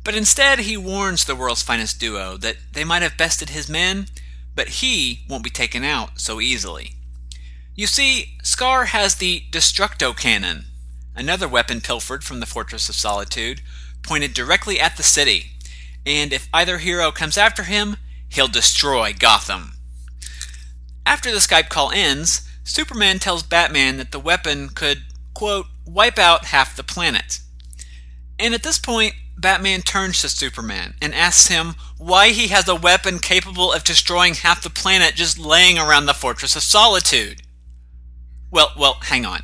but 0.04 0.14
instead 0.14 0.60
he 0.60 0.76
warns 0.76 1.24
the 1.24 1.36
world's 1.36 1.62
finest 1.62 1.98
duo 1.98 2.36
that 2.36 2.56
they 2.72 2.84
might 2.84 3.02
have 3.02 3.16
bested 3.16 3.50
his 3.50 3.68
men, 3.68 4.06
but 4.54 4.68
he 4.68 5.24
won't 5.28 5.44
be 5.44 5.50
taken 5.50 5.82
out 5.82 6.20
so 6.20 6.40
easily. 6.40 6.96
You 7.74 7.86
see, 7.86 8.36
Scar 8.42 8.86
has 8.86 9.14
the 9.14 9.44
Destructo 9.50 10.14
Cannon, 10.14 10.66
another 11.16 11.48
weapon 11.48 11.80
pilfered 11.80 12.22
from 12.22 12.40
the 12.40 12.46
Fortress 12.46 12.90
of 12.90 12.94
Solitude, 12.94 13.62
pointed 14.02 14.34
directly 14.34 14.78
at 14.78 14.98
the 14.98 15.02
city, 15.02 15.52
and 16.04 16.34
if 16.34 16.48
either 16.52 16.78
hero 16.78 17.10
comes 17.10 17.38
after 17.38 17.62
him, 17.62 17.96
he'll 18.28 18.48
destroy 18.48 19.14
Gotham. 19.18 19.78
After 21.06 21.30
the 21.30 21.38
Skype 21.38 21.70
call 21.70 21.90
ends, 21.92 22.46
Superman 22.62 23.18
tells 23.18 23.42
Batman 23.42 23.96
that 23.96 24.12
the 24.12 24.20
weapon 24.20 24.68
could, 24.68 25.04
quote, 25.32 25.66
wipe 25.86 26.18
out 26.18 26.46
half 26.46 26.76
the 26.76 26.84
planet. 26.84 27.40
And 28.38 28.52
at 28.52 28.64
this 28.64 28.78
point, 28.78 29.14
Batman 29.38 29.80
turns 29.80 30.20
to 30.20 30.28
Superman 30.28 30.94
and 31.00 31.14
asks 31.14 31.48
him 31.48 31.74
why 31.96 32.28
he 32.28 32.48
has 32.48 32.68
a 32.68 32.76
weapon 32.76 33.18
capable 33.18 33.72
of 33.72 33.82
destroying 33.82 34.34
half 34.34 34.62
the 34.62 34.68
planet 34.68 35.14
just 35.14 35.38
laying 35.38 35.78
around 35.78 36.04
the 36.04 36.14
Fortress 36.14 36.54
of 36.54 36.62
Solitude. 36.62 37.42
Well, 38.52 38.70
well, 38.78 38.98
hang 39.02 39.26
on. 39.26 39.40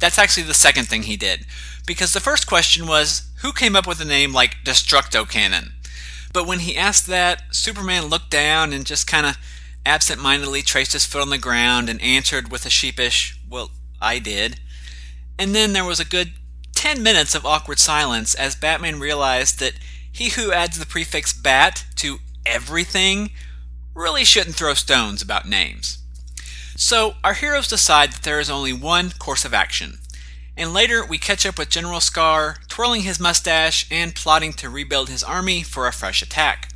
That's 0.00 0.18
actually 0.18 0.44
the 0.44 0.54
second 0.54 0.88
thing 0.88 1.02
he 1.02 1.16
did. 1.16 1.46
Because 1.86 2.12
the 2.12 2.20
first 2.20 2.46
question 2.46 2.86
was 2.86 3.30
who 3.42 3.52
came 3.52 3.76
up 3.76 3.86
with 3.86 4.00
a 4.00 4.04
name 4.04 4.32
like 4.32 4.64
Destructo 4.64 5.28
Cannon? 5.28 5.74
But 6.32 6.46
when 6.46 6.60
he 6.60 6.76
asked 6.76 7.06
that, 7.06 7.42
Superman 7.50 8.06
looked 8.06 8.30
down 8.30 8.72
and 8.72 8.84
just 8.84 9.06
kind 9.06 9.26
of 9.26 9.36
absent 9.86 10.20
mindedly 10.20 10.62
traced 10.62 10.92
his 10.92 11.04
foot 11.04 11.22
on 11.22 11.30
the 11.30 11.38
ground 11.38 11.88
and 11.88 12.00
answered 12.02 12.50
with 12.50 12.66
a 12.66 12.70
sheepish, 12.70 13.38
Well, 13.48 13.70
I 14.00 14.18
did. 14.18 14.60
And 15.38 15.54
then 15.54 15.72
there 15.72 15.84
was 15.84 16.00
a 16.00 16.04
good 16.04 16.32
10 16.74 17.02
minutes 17.02 17.34
of 17.34 17.46
awkward 17.46 17.78
silence 17.78 18.34
as 18.34 18.56
Batman 18.56 19.00
realized 19.00 19.58
that 19.60 19.74
he 20.10 20.30
who 20.30 20.52
adds 20.52 20.78
the 20.78 20.86
prefix 20.86 21.32
bat 21.32 21.84
to 21.96 22.18
everything 22.46 23.30
really 23.94 24.24
shouldn't 24.24 24.56
throw 24.56 24.74
stones 24.74 25.22
about 25.22 25.46
names. 25.46 25.97
So, 26.80 27.16
our 27.24 27.34
heroes 27.34 27.66
decide 27.66 28.12
that 28.12 28.22
there 28.22 28.38
is 28.38 28.48
only 28.48 28.72
one 28.72 29.10
course 29.10 29.44
of 29.44 29.52
action. 29.52 29.98
And 30.56 30.72
later, 30.72 31.04
we 31.04 31.18
catch 31.18 31.44
up 31.44 31.58
with 31.58 31.70
General 31.70 31.98
Scar, 31.98 32.58
twirling 32.68 33.02
his 33.02 33.18
mustache 33.18 33.84
and 33.90 34.14
plotting 34.14 34.52
to 34.54 34.70
rebuild 34.70 35.08
his 35.08 35.24
army 35.24 35.64
for 35.64 35.88
a 35.88 35.92
fresh 35.92 36.22
attack. 36.22 36.70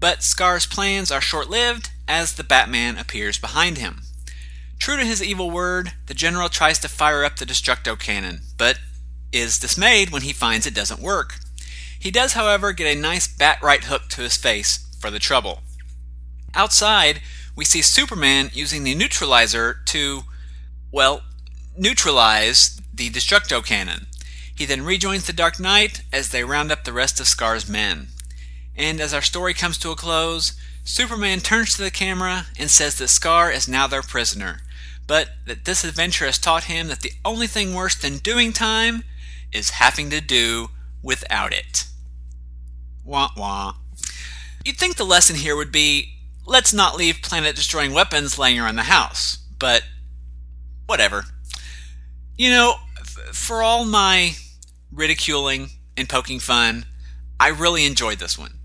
But 0.00 0.22
Scar's 0.22 0.64
plans 0.64 1.10
are 1.10 1.20
short 1.20 1.50
lived 1.50 1.90
as 2.08 2.32
the 2.32 2.44
Batman 2.44 2.96
appears 2.96 3.38
behind 3.38 3.76
him. 3.76 4.04
True 4.78 4.96
to 4.96 5.04
his 5.04 5.22
evil 5.22 5.50
word, 5.50 5.92
the 6.06 6.14
general 6.14 6.48
tries 6.48 6.78
to 6.78 6.88
fire 6.88 7.22
up 7.22 7.36
the 7.36 7.44
Destructo 7.44 7.98
cannon, 7.98 8.40
but 8.56 8.78
is 9.32 9.58
dismayed 9.58 10.08
when 10.08 10.22
he 10.22 10.32
finds 10.32 10.66
it 10.66 10.74
doesn't 10.74 11.00
work. 11.00 11.34
He 12.00 12.10
does, 12.10 12.32
however, 12.32 12.72
get 12.72 12.96
a 12.96 12.98
nice 12.98 13.28
bat 13.28 13.58
right 13.62 13.84
hook 13.84 14.08
to 14.08 14.22
his 14.22 14.38
face 14.38 14.96
for 14.98 15.10
the 15.10 15.18
trouble. 15.18 15.60
Outside, 16.54 17.20
we 17.56 17.64
see 17.64 17.82
Superman 17.82 18.50
using 18.52 18.84
the 18.84 18.94
neutralizer 18.94 19.80
to, 19.86 20.22
well, 20.92 21.22
neutralize 21.76 22.80
the 22.94 23.10
Destructo 23.10 23.64
cannon. 23.64 24.06
He 24.54 24.66
then 24.66 24.84
rejoins 24.84 25.26
the 25.26 25.32
Dark 25.32 25.58
Knight 25.58 26.02
as 26.12 26.30
they 26.30 26.44
round 26.44 26.70
up 26.70 26.84
the 26.84 26.92
rest 26.92 27.18
of 27.18 27.26
Scar's 27.26 27.68
men. 27.68 28.08
And 28.76 29.00
as 29.00 29.14
our 29.14 29.22
story 29.22 29.54
comes 29.54 29.78
to 29.78 29.90
a 29.90 29.96
close, 29.96 30.52
Superman 30.84 31.40
turns 31.40 31.74
to 31.76 31.82
the 31.82 31.90
camera 31.90 32.46
and 32.58 32.70
says 32.70 32.96
that 32.98 33.08
Scar 33.08 33.50
is 33.50 33.66
now 33.66 33.86
their 33.86 34.02
prisoner, 34.02 34.60
but 35.06 35.30
that 35.46 35.64
this 35.64 35.82
adventure 35.82 36.26
has 36.26 36.38
taught 36.38 36.64
him 36.64 36.88
that 36.88 37.00
the 37.00 37.12
only 37.24 37.46
thing 37.46 37.74
worse 37.74 37.94
than 37.94 38.18
doing 38.18 38.52
time 38.52 39.02
is 39.52 39.70
having 39.70 40.10
to 40.10 40.20
do 40.20 40.68
without 41.02 41.52
it. 41.52 41.84
Wah 43.04 43.30
wah. 43.36 43.74
You'd 44.64 44.76
think 44.76 44.96
the 44.96 45.04
lesson 45.04 45.36
here 45.36 45.56
would 45.56 45.72
be 45.72 46.15
let's 46.46 46.72
not 46.72 46.96
leave 46.96 47.22
planet 47.22 47.56
destroying 47.56 47.92
weapons 47.92 48.38
laying 48.38 48.58
around 48.58 48.76
the 48.76 48.82
house, 48.82 49.38
but 49.58 49.82
whatever. 50.86 51.24
You 52.36 52.50
know, 52.50 52.74
for 53.32 53.62
all 53.62 53.84
my 53.84 54.32
ridiculing 54.92 55.70
and 55.96 56.08
poking 56.08 56.38
fun, 56.38 56.86
I 57.38 57.48
really 57.48 57.84
enjoyed 57.84 58.18
this 58.18 58.38
one. 58.38 58.58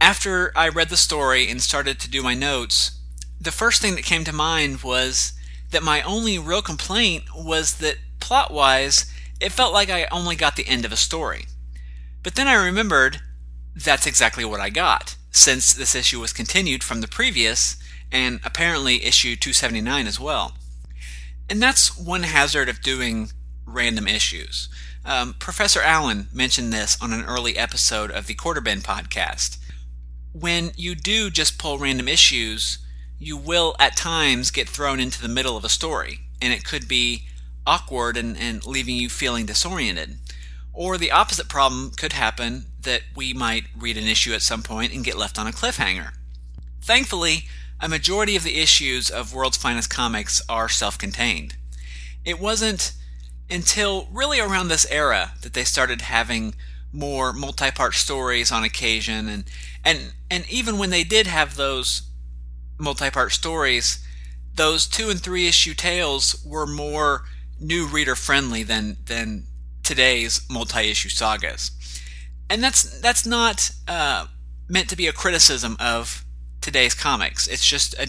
After 0.00 0.52
I 0.56 0.68
read 0.68 0.88
the 0.88 0.96
story 0.96 1.48
and 1.48 1.62
started 1.62 2.00
to 2.00 2.10
do 2.10 2.22
my 2.22 2.34
notes, 2.34 2.98
the 3.40 3.52
first 3.52 3.80
thing 3.80 3.94
that 3.94 4.04
came 4.04 4.24
to 4.24 4.32
mind 4.32 4.82
was 4.82 5.32
that 5.70 5.82
my 5.82 6.02
only 6.02 6.38
real 6.38 6.62
complaint 6.62 7.24
was 7.34 7.74
that 7.76 7.96
plot 8.20 8.52
wise, 8.52 9.12
it 9.40 9.52
felt 9.52 9.72
like 9.72 9.90
I 9.90 10.06
only 10.10 10.36
got 10.36 10.56
the 10.56 10.66
end 10.66 10.84
of 10.84 10.92
a 10.92 10.96
story. 10.96 11.46
But 12.22 12.34
then 12.34 12.48
I 12.48 12.54
remembered 12.54 13.20
that's 13.74 14.06
exactly 14.06 14.44
what 14.44 14.60
I 14.60 14.70
got, 14.70 15.16
since 15.32 15.72
this 15.72 15.94
issue 15.94 16.20
was 16.20 16.32
continued 16.32 16.84
from 16.84 17.00
the 17.00 17.08
previous, 17.08 17.76
and 18.12 18.40
apparently 18.44 19.04
issue 19.04 19.34
279 19.34 20.06
as 20.06 20.20
well. 20.20 20.52
And 21.48 21.60
that's 21.60 21.96
one 21.98 22.22
hazard 22.22 22.68
of 22.68 22.82
doing 22.82 23.30
random 23.64 24.06
issues. 24.06 24.68
Um, 25.04 25.34
Professor 25.38 25.80
Allen 25.80 26.28
mentioned 26.32 26.72
this 26.72 26.96
on 27.00 27.12
an 27.12 27.24
early 27.24 27.56
episode 27.56 28.10
of 28.10 28.26
the 28.26 28.34
Quarterbin 28.34 28.82
podcast. 28.82 29.58
When 30.32 30.72
you 30.76 30.94
do 30.94 31.30
just 31.30 31.58
pull 31.58 31.78
random 31.78 32.08
issues, 32.08 32.78
you 33.18 33.36
will 33.36 33.74
at 33.78 33.96
times 33.96 34.50
get 34.50 34.68
thrown 34.68 35.00
into 35.00 35.20
the 35.20 35.28
middle 35.28 35.56
of 35.56 35.64
a 35.64 35.68
story, 35.68 36.20
and 36.40 36.52
it 36.52 36.64
could 36.64 36.86
be 36.86 37.26
awkward 37.66 38.16
and, 38.16 38.36
and 38.36 38.66
leaving 38.66 38.96
you 38.96 39.08
feeling 39.08 39.46
disoriented. 39.46 40.18
Or 40.72 40.98
the 40.98 41.10
opposite 41.10 41.48
problem 41.48 41.92
could 41.96 42.12
happen 42.12 42.66
that 42.82 43.02
we 43.14 43.32
might 43.32 43.64
read 43.78 43.96
an 43.96 44.06
issue 44.06 44.32
at 44.32 44.42
some 44.42 44.62
point 44.62 44.92
and 44.92 45.04
get 45.04 45.18
left 45.18 45.38
on 45.38 45.46
a 45.46 45.52
cliffhanger. 45.52 46.12
Thankfully, 46.80 47.44
a 47.80 47.88
majority 47.88 48.36
of 48.36 48.44
the 48.44 48.60
issues 48.60 49.10
of 49.10 49.34
World's 49.34 49.56
Finest 49.56 49.90
Comics 49.90 50.40
are 50.48 50.68
self 50.68 50.98
contained. 50.98 51.56
It 52.24 52.38
wasn't 52.38 52.92
until 53.50 54.08
really 54.12 54.40
around 54.40 54.68
this 54.68 54.86
era 54.90 55.32
that 55.42 55.52
they 55.52 55.64
started 55.64 56.02
having 56.02 56.54
more 56.92 57.32
multi-part 57.32 57.94
stories 57.94 58.52
on 58.52 58.64
occasion 58.64 59.28
and 59.28 59.44
and 59.84 60.12
and 60.30 60.48
even 60.50 60.78
when 60.78 60.90
they 60.90 61.04
did 61.04 61.26
have 61.26 61.56
those 61.56 62.02
multi-part 62.78 63.32
stories 63.32 64.06
those 64.54 64.86
two 64.86 65.08
and 65.08 65.20
three 65.20 65.48
issue 65.48 65.72
tales 65.72 66.42
were 66.44 66.66
more 66.66 67.24
new 67.58 67.86
reader 67.86 68.14
friendly 68.14 68.62
than 68.62 68.96
than 69.06 69.44
today's 69.82 70.42
multi-issue 70.50 71.08
sagas 71.08 71.70
and 72.52 72.62
that's 72.62 73.00
that's 73.00 73.26
not 73.26 73.70
uh, 73.88 74.26
meant 74.68 74.88
to 74.88 74.96
be 74.96 75.06
a 75.06 75.12
criticism 75.12 75.76
of 75.80 76.24
today's 76.60 76.94
comics 76.94 77.46
it's 77.48 77.64
just 77.64 77.94
a, 77.94 78.06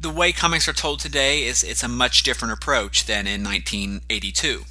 the 0.00 0.10
way 0.10 0.32
comics 0.32 0.66
are 0.66 0.72
told 0.72 1.00
today 1.00 1.44
is 1.44 1.62
it's 1.62 1.82
a 1.82 1.88
much 1.88 2.22
different 2.22 2.54
approach 2.54 3.04
than 3.04 3.26
in 3.26 3.44
1982 3.44 4.62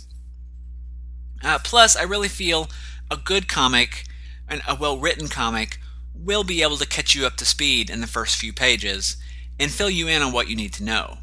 uh, 1.43 1.59
plus 1.63 1.95
i 1.95 2.01
really 2.01 2.27
feel 2.27 2.69
a 3.11 3.17
good 3.17 3.47
comic 3.47 4.05
and 4.47 4.61
a 4.67 4.75
well 4.75 4.97
written 4.97 5.27
comic 5.27 5.79
will 6.15 6.43
be 6.43 6.61
able 6.61 6.77
to 6.77 6.87
catch 6.87 7.15
you 7.15 7.25
up 7.25 7.35
to 7.37 7.45
speed 7.45 7.89
in 7.89 8.01
the 8.01 8.07
first 8.07 8.35
few 8.35 8.51
pages 8.51 9.17
and 9.59 9.71
fill 9.71 9.89
you 9.89 10.07
in 10.07 10.21
on 10.21 10.31
what 10.31 10.49
you 10.49 10.55
need 10.55 10.73
to 10.73 10.83
know. 10.83 11.17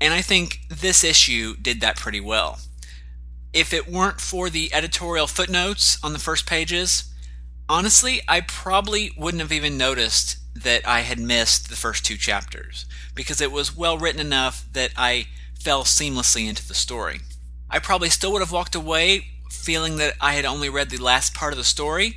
And 0.00 0.14
I 0.14 0.20
think 0.20 0.60
this 0.68 1.02
issue 1.02 1.56
did 1.56 1.80
that 1.80 1.96
pretty 1.96 2.20
well. 2.20 2.58
If 3.52 3.72
it 3.72 3.90
weren't 3.90 4.20
for 4.20 4.50
the 4.50 4.72
editorial 4.74 5.26
footnotes 5.26 5.98
on 6.02 6.12
the 6.12 6.18
first 6.18 6.46
pages, 6.46 7.12
honestly, 7.68 8.20
I 8.28 8.40
probably 8.42 9.12
wouldn't 9.16 9.40
have 9.40 9.52
even 9.52 9.78
noticed 9.78 10.36
that 10.54 10.86
I 10.86 11.00
had 11.00 11.18
missed 11.18 11.68
the 11.68 11.76
first 11.76 12.04
two 12.04 12.16
chapters 12.16 12.86
because 13.14 13.40
it 13.40 13.52
was 13.52 13.76
well 13.76 13.98
written 13.98 14.20
enough 14.20 14.66
that 14.72 14.90
I 14.96 15.26
fell 15.58 15.84
seamlessly 15.84 16.48
into 16.48 16.66
the 16.66 16.74
story. 16.74 17.20
I 17.70 17.78
probably 17.78 18.10
still 18.10 18.32
would 18.32 18.42
have 18.42 18.52
walked 18.52 18.74
away 18.74 19.26
feeling 19.50 19.96
that 19.96 20.14
I 20.20 20.32
had 20.34 20.44
only 20.44 20.68
read 20.68 20.90
the 20.90 20.98
last 20.98 21.34
part 21.34 21.52
of 21.52 21.58
the 21.58 21.64
story, 21.64 22.16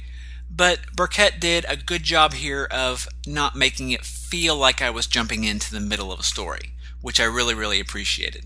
but 0.49 0.79
Burkett 0.95 1.39
did 1.39 1.65
a 1.67 1.77
good 1.77 2.03
job 2.03 2.33
here 2.33 2.67
of 2.69 3.07
not 3.25 3.55
making 3.55 3.91
it 3.91 4.05
feel 4.05 4.55
like 4.55 4.81
I 4.81 4.89
was 4.89 5.07
jumping 5.07 5.43
into 5.43 5.71
the 5.71 5.79
middle 5.79 6.11
of 6.11 6.19
a 6.19 6.23
story, 6.23 6.71
which 7.01 7.19
I 7.19 7.25
really, 7.25 7.53
really 7.53 7.79
appreciated. 7.79 8.45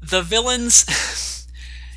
The 0.00 0.22
villains, 0.22 0.84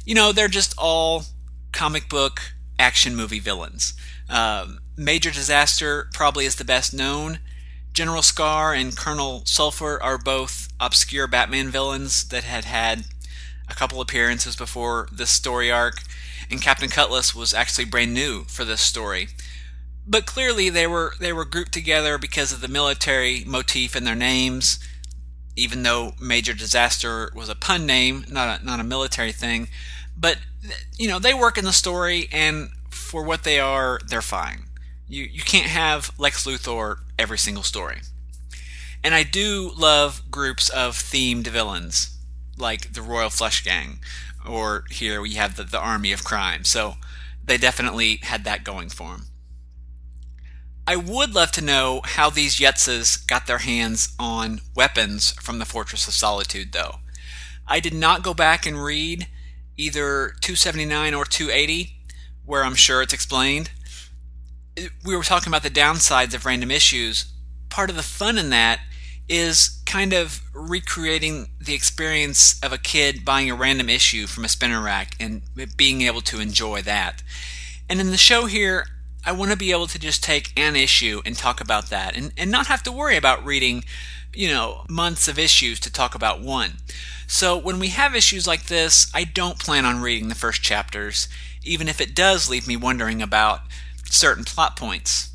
you 0.06 0.16
know, 0.16 0.32
they're 0.32 0.48
just 0.48 0.74
all 0.78 1.24
comic 1.72 2.10
book 2.10 2.40
action 2.80 3.16
movie 3.16 3.40
villains. 3.40 3.94
Um, 4.30 4.80
Major 4.98 5.32
Disaster 5.32 6.10
probably 6.14 6.46
is 6.46 6.56
the 6.56 6.66
best 6.66 6.94
known. 6.94 7.40
General 7.94 8.22
Scar 8.22 8.74
and 8.74 8.98
Colonel 8.98 9.44
Sulphur 9.46 10.02
are 10.02 10.18
both 10.18 10.68
obscure 10.80 11.28
Batman 11.28 11.70
villains 11.70 12.28
that 12.30 12.44
had 12.44 12.66
had 12.66 13.06
a 13.70 13.76
couple 13.76 14.02
appearances 14.02 14.56
before 14.56 15.08
this 15.12 15.30
story 15.30 15.72
arc, 15.72 16.02
and 16.50 16.62
Captain 16.62 16.90
Cutlass 16.90 17.36
was 17.36 17.54
actually 17.54 17.86
brand 17.86 18.14
new 18.14 18.44
for 18.46 18.66
this 18.66 18.82
story. 18.82 19.30
But 20.06 20.26
clearly 20.26 20.70
they 20.70 20.88
were 20.88 21.14
they 21.20 21.32
were 21.32 21.46
grouped 21.46 21.72
together 21.72 22.18
because 22.18 22.52
of 22.52 22.62
the 22.62 22.68
military 22.68 23.44
motif 23.46 23.96
in 23.96 24.04
their 24.04 24.16
names. 24.16 24.80
Even 25.56 25.84
though 25.84 26.14
Major 26.20 26.54
Disaster 26.54 27.32
was 27.36 27.50
a 27.50 27.56
pun 27.56 27.86
name, 27.86 28.26
not 28.30 28.62
a, 28.62 28.66
not 28.66 28.80
a 28.80 28.84
military 28.84 29.32
thing. 29.32 29.68
But, 30.18 30.38
you 30.98 31.08
know, 31.08 31.20
they 31.20 31.34
work 31.34 31.58
in 31.58 31.66
the 31.66 31.74
story, 31.74 32.28
and 32.32 32.70
for 32.90 33.24
what 33.24 33.44
they 33.44 33.60
are, 33.60 34.00
they're 34.08 34.22
fine. 34.22 34.64
You, 35.08 35.24
you 35.24 35.42
can't 35.42 35.68
have 35.68 36.12
Lex 36.18 36.46
Luthor 36.46 36.98
every 37.20 37.38
single 37.38 37.64
story. 37.64 38.02
And 39.04 39.14
I 39.14 39.24
do 39.24 39.72
love 39.78 40.24
groups 40.32 40.70
of 40.70 40.96
themed 40.96 41.48
villains, 41.48 42.18
like 42.58 42.94
the 42.94 43.02
Royal 43.02 43.30
Flush 43.30 43.64
Gang, 43.64 44.00
or 44.48 44.86
here 44.90 45.22
we 45.22 45.34
have 45.34 45.56
the, 45.56 45.64
the 45.64 45.80
Army 45.80 46.12
of 46.12 46.24
Crime. 46.24 46.64
So 46.64 46.96
they 47.44 47.58
definitely 47.58 48.20
had 48.24 48.44
that 48.46 48.64
going 48.64 48.90
for 48.90 49.12
them. 49.12 49.26
I 50.86 50.98
would 50.98 51.34
love 51.34 51.52
to 51.54 51.64
know 51.64 52.02
how 52.04 52.30
these 52.30 52.60
Yetzes 52.60 53.26
got 53.26 53.48
their 53.48 53.60
hands 53.60 54.14
on 54.20 54.60
weapons 54.76 55.32
from 55.34 55.60
the 55.60 55.66
Fortress 55.66 56.08
of 56.08 56.14
Solitude, 56.14 56.74
though. 56.74 56.96
I 57.66 57.80
did 57.80 57.94
not 57.94 58.22
go 58.24 58.34
back 58.34 58.66
and 58.66 58.84
read 58.84 59.28
either 59.78 60.34
279 60.42 61.14
or 61.14 61.24
280, 61.24 61.96
where 62.46 62.66
I'm 62.66 62.76
sure 62.76 63.02
it's 63.02 63.14
explained. 63.14 63.72
We 65.06 65.16
were 65.16 65.24
talking 65.24 65.50
about 65.50 65.64
the 65.64 65.70
downsides 65.70 66.34
of 66.34 66.46
random 66.46 66.70
issues. 66.70 67.32
Part 67.70 67.90
of 67.90 67.96
the 67.96 68.04
fun 68.04 68.38
in 68.38 68.50
that 68.50 68.82
is 69.30 69.82
kind 69.86 70.12
of 70.12 70.42
recreating 70.54 71.52
the 71.62 71.74
experience 71.74 72.60
of 72.62 72.74
a 72.74 72.78
kid 72.78 73.24
buying 73.24 73.50
a 73.50 73.56
random 73.56 73.90
issue 73.90 74.28
from 74.28 74.44
a 74.44 74.50
spinner 74.50 74.82
rack 74.82 75.16
and 75.18 75.44
being 75.78 76.02
able 76.02 76.22
to 76.22 76.42
enjoy 76.42 76.82
that. 76.82 77.24
And 77.90 78.02
in 78.02 78.12
the 78.12 78.18
show 78.18 78.48
here, 78.48 78.86
I 79.26 79.32
want 79.32 79.52
to 79.52 79.58
be 79.58 79.72
able 79.72 79.88
to 79.88 80.00
just 80.00 80.24
take 80.24 80.52
an 80.58 80.76
issue 80.76 81.22
and 81.26 81.36
talk 81.36 81.62
about 81.62 81.90
that 81.90 82.16
and, 82.16 82.34
and 82.38 82.52
not 82.52 82.68
have 82.68 82.84
to 82.84 82.92
worry 82.92 83.16
about 83.16 83.46
reading, 83.46 83.86
you 84.34 84.50
know, 84.50 84.86
months 84.90 85.28
of 85.30 85.40
issues 85.40 85.80
to 85.82 85.92
talk 85.92 86.14
about 86.14 86.42
one. 86.42 86.74
So 87.26 87.58
when 87.58 87.80
we 87.80 87.90
have 87.90 88.16
issues 88.16 88.46
like 88.46 88.66
this, 88.66 89.10
I 89.14 89.24
don't 89.24 89.60
plan 89.60 89.86
on 89.86 90.02
reading 90.02 90.28
the 90.28 90.36
first 90.36 90.62
chapters, 90.62 91.30
even 91.64 91.88
if 91.88 92.02
it 92.02 92.16
does 92.16 92.50
leave 92.50 92.68
me 92.68 92.76
wondering 92.76 93.22
about 93.22 93.62
certain 94.06 94.44
plot 94.44 94.76
points. 94.76 95.30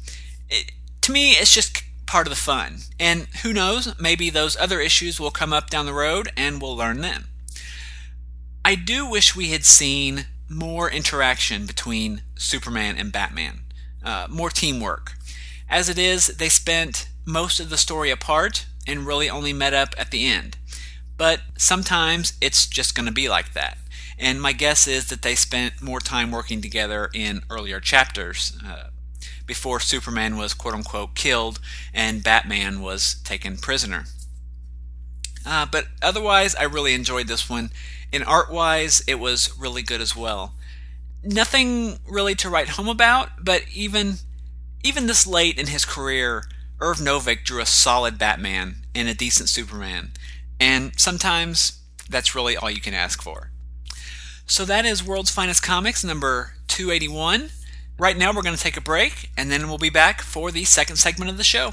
It, 0.50 0.72
to 1.02 1.12
me, 1.12 1.32
it's 1.32 1.54
just 1.54 1.82
part 2.04 2.26
of 2.26 2.30
the 2.30 2.36
fun. 2.36 2.80
And 3.00 3.26
who 3.42 3.54
knows, 3.54 3.98
maybe 3.98 4.28
those 4.28 4.56
other 4.58 4.80
issues 4.80 5.18
will 5.18 5.30
come 5.30 5.52
up 5.52 5.70
down 5.70 5.86
the 5.86 5.94
road 5.94 6.30
and 6.36 6.60
we'll 6.60 6.76
learn 6.76 7.00
them. 7.00 7.28
I 8.66 8.74
do 8.74 9.08
wish 9.08 9.34
we 9.34 9.48
had 9.48 9.64
seen 9.64 10.26
more 10.46 10.90
interaction 10.90 11.64
between 11.64 12.22
Superman 12.36 12.96
and 12.96 13.10
Batman 13.10 13.60
uh, 14.08 14.26
more 14.30 14.48
teamwork. 14.48 15.12
As 15.68 15.90
it 15.90 15.98
is, 15.98 16.28
they 16.28 16.48
spent 16.48 17.08
most 17.26 17.60
of 17.60 17.68
the 17.68 17.76
story 17.76 18.10
apart 18.10 18.64
and 18.86 19.06
really 19.06 19.28
only 19.28 19.52
met 19.52 19.74
up 19.74 19.94
at 19.98 20.10
the 20.10 20.26
end. 20.26 20.56
But 21.18 21.40
sometimes 21.58 22.32
it's 22.40 22.66
just 22.66 22.94
going 22.94 23.04
to 23.04 23.12
be 23.12 23.28
like 23.28 23.52
that. 23.52 23.76
And 24.18 24.40
my 24.40 24.52
guess 24.52 24.86
is 24.86 25.08
that 25.10 25.20
they 25.20 25.34
spent 25.34 25.82
more 25.82 26.00
time 26.00 26.30
working 26.30 26.62
together 26.62 27.10
in 27.12 27.42
earlier 27.50 27.80
chapters 27.80 28.56
uh, 28.66 28.88
before 29.44 29.78
Superman 29.78 30.38
was 30.38 30.54
quote 30.54 30.74
unquote 30.74 31.14
killed 31.14 31.60
and 31.92 32.24
Batman 32.24 32.80
was 32.80 33.16
taken 33.24 33.58
prisoner. 33.58 34.04
Uh, 35.44 35.66
but 35.70 35.84
otherwise, 36.00 36.54
I 36.54 36.64
really 36.64 36.94
enjoyed 36.94 37.28
this 37.28 37.48
one. 37.50 37.70
In 38.10 38.22
art 38.22 38.50
wise, 38.50 39.02
it 39.06 39.16
was 39.16 39.56
really 39.58 39.82
good 39.82 40.00
as 40.00 40.16
well 40.16 40.54
nothing 41.22 41.98
really 42.08 42.34
to 42.36 42.48
write 42.48 42.70
home 42.70 42.88
about, 42.88 43.44
but 43.44 43.62
even 43.72 44.16
even 44.84 45.06
this 45.06 45.26
late 45.26 45.58
in 45.58 45.66
his 45.66 45.84
career, 45.84 46.44
Irv 46.80 46.98
Novick 46.98 47.44
drew 47.44 47.60
a 47.60 47.66
solid 47.66 48.18
Batman 48.18 48.86
and 48.94 49.08
a 49.08 49.14
decent 49.14 49.48
Superman. 49.48 50.12
And 50.60 50.98
sometimes 50.98 51.80
that's 52.08 52.34
really 52.34 52.56
all 52.56 52.70
you 52.70 52.80
can 52.80 52.94
ask 52.94 53.20
for. 53.20 53.50
So 54.46 54.64
that 54.64 54.86
is 54.86 55.04
World's 55.04 55.30
Finest 55.30 55.62
Comics 55.62 56.04
number 56.04 56.54
281. 56.68 57.50
Right 57.98 58.16
now 58.16 58.32
we're 58.32 58.42
going 58.42 58.56
to 58.56 58.62
take 58.62 58.76
a 58.76 58.80
break 58.80 59.30
and 59.36 59.50
then 59.50 59.68
we'll 59.68 59.78
be 59.78 59.90
back 59.90 60.22
for 60.22 60.50
the 60.50 60.64
second 60.64 60.96
segment 60.96 61.30
of 61.30 61.36
the 61.36 61.44
show. 61.44 61.72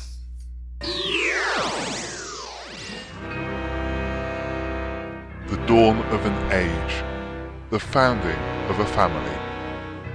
The 5.47 5.57
dawn 5.67 6.01
of 6.11 6.25
an 6.25 6.51
age. 6.51 7.14
The 7.75 7.79
founding 7.81 8.39
of 8.69 8.79
a 8.79 8.85
family. 8.85 9.37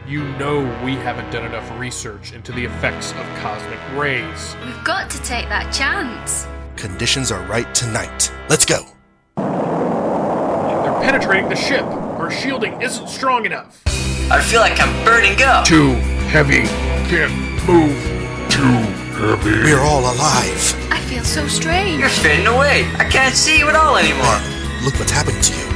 You 0.09 0.25
know 0.38 0.61
we 0.83 0.94
haven't 0.94 1.31
done 1.31 1.44
enough 1.44 1.70
research 1.79 2.33
into 2.33 2.53
the 2.53 2.64
effects 2.64 3.11
of 3.12 3.27
cosmic 3.42 3.79
rays. 3.94 4.57
We've 4.64 4.83
got 4.83 5.11
to 5.11 5.20
take 5.25 5.46
that 5.51 5.70
chance. 5.70 6.46
Conditions 6.77 7.31
are 7.31 7.42
right 7.49 7.70
tonight. 7.75 8.33
Let's 8.49 8.64
go. 8.64 8.87
They're 9.37 9.44
penetrating 11.03 11.51
the 11.51 11.55
ship. 11.55 11.85
Our 11.85 12.31
shielding 12.31 12.81
isn't 12.81 13.11
strong 13.11 13.44
enough. 13.44 13.83
I 14.31 14.40
feel 14.40 14.61
like 14.61 14.81
I'm 14.81 15.05
burning 15.05 15.42
up. 15.42 15.66
Too 15.66 15.96
heavy. 16.33 16.62
Can't 17.11 17.31
move. 17.68 17.92
Too 18.51 18.73
heavy. 19.20 19.64
We're 19.64 19.83
all 19.83 20.01
alive. 20.01 20.90
I 20.90 20.99
feel 21.11 21.25
so 21.25 21.46
strange. 21.46 22.01
You're 22.01 22.09
fading 22.09 22.46
away. 22.46 22.90
I 22.96 23.05
can't 23.05 23.35
see 23.35 23.59
you 23.59 23.68
at 23.68 23.77
all 23.77 23.99
anymore. 23.99 24.40
Look 24.83 24.99
what's 24.99 25.12
happening 25.12 25.42
to 25.42 25.53
you. 25.53 25.66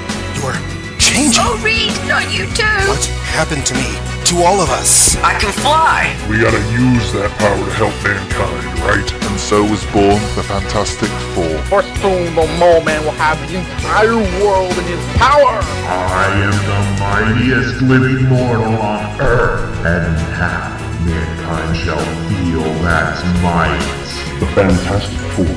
You're 0.41 0.74
changing. 1.15 1.43
Oh, 1.43 1.61
Reed, 1.63 1.95
not 2.09 2.27
you 2.33 2.47
too. 2.59 2.81
What 2.91 3.05
happened 3.31 3.65
to 3.67 3.75
me? 3.75 3.95
To 4.33 4.43
all 4.43 4.61
of 4.61 4.71
us. 4.71 5.17
I 5.23 5.39
can 5.39 5.53
fly. 5.53 6.17
We 6.29 6.41
gotta 6.41 6.63
use 6.73 7.13
that 7.13 7.31
power 7.39 7.61
to 7.61 7.75
help 7.77 7.95
mankind, 8.03 8.65
right? 8.83 9.05
And 9.05 9.39
so 9.39 9.63
was 9.63 9.85
born 9.93 10.19
the 10.35 10.43
Fantastic 10.43 11.13
Four. 11.37 11.55
For 11.69 11.83
soon 12.01 12.35
the 12.35 12.49
mole 12.59 12.81
man 12.83 13.05
will 13.05 13.19
have 13.21 13.39
the 13.47 13.61
entire 13.61 14.17
world 14.43 14.73
in 14.73 14.85
his 14.89 15.05
power. 15.21 15.61
I 15.87 16.27
am 16.41 16.57
the 16.67 16.83
mightiest 17.05 17.83
living 17.83 18.25
mortal 18.27 18.75
on 18.81 19.21
earth, 19.21 19.85
and 19.85 20.17
half 20.41 20.81
mankind 21.05 21.77
shall 21.77 22.05
feel 22.33 22.65
that 22.83 23.21
might. 23.45 24.41
The 24.41 24.49
Fantastic 24.57 25.21
Four. 25.37 25.55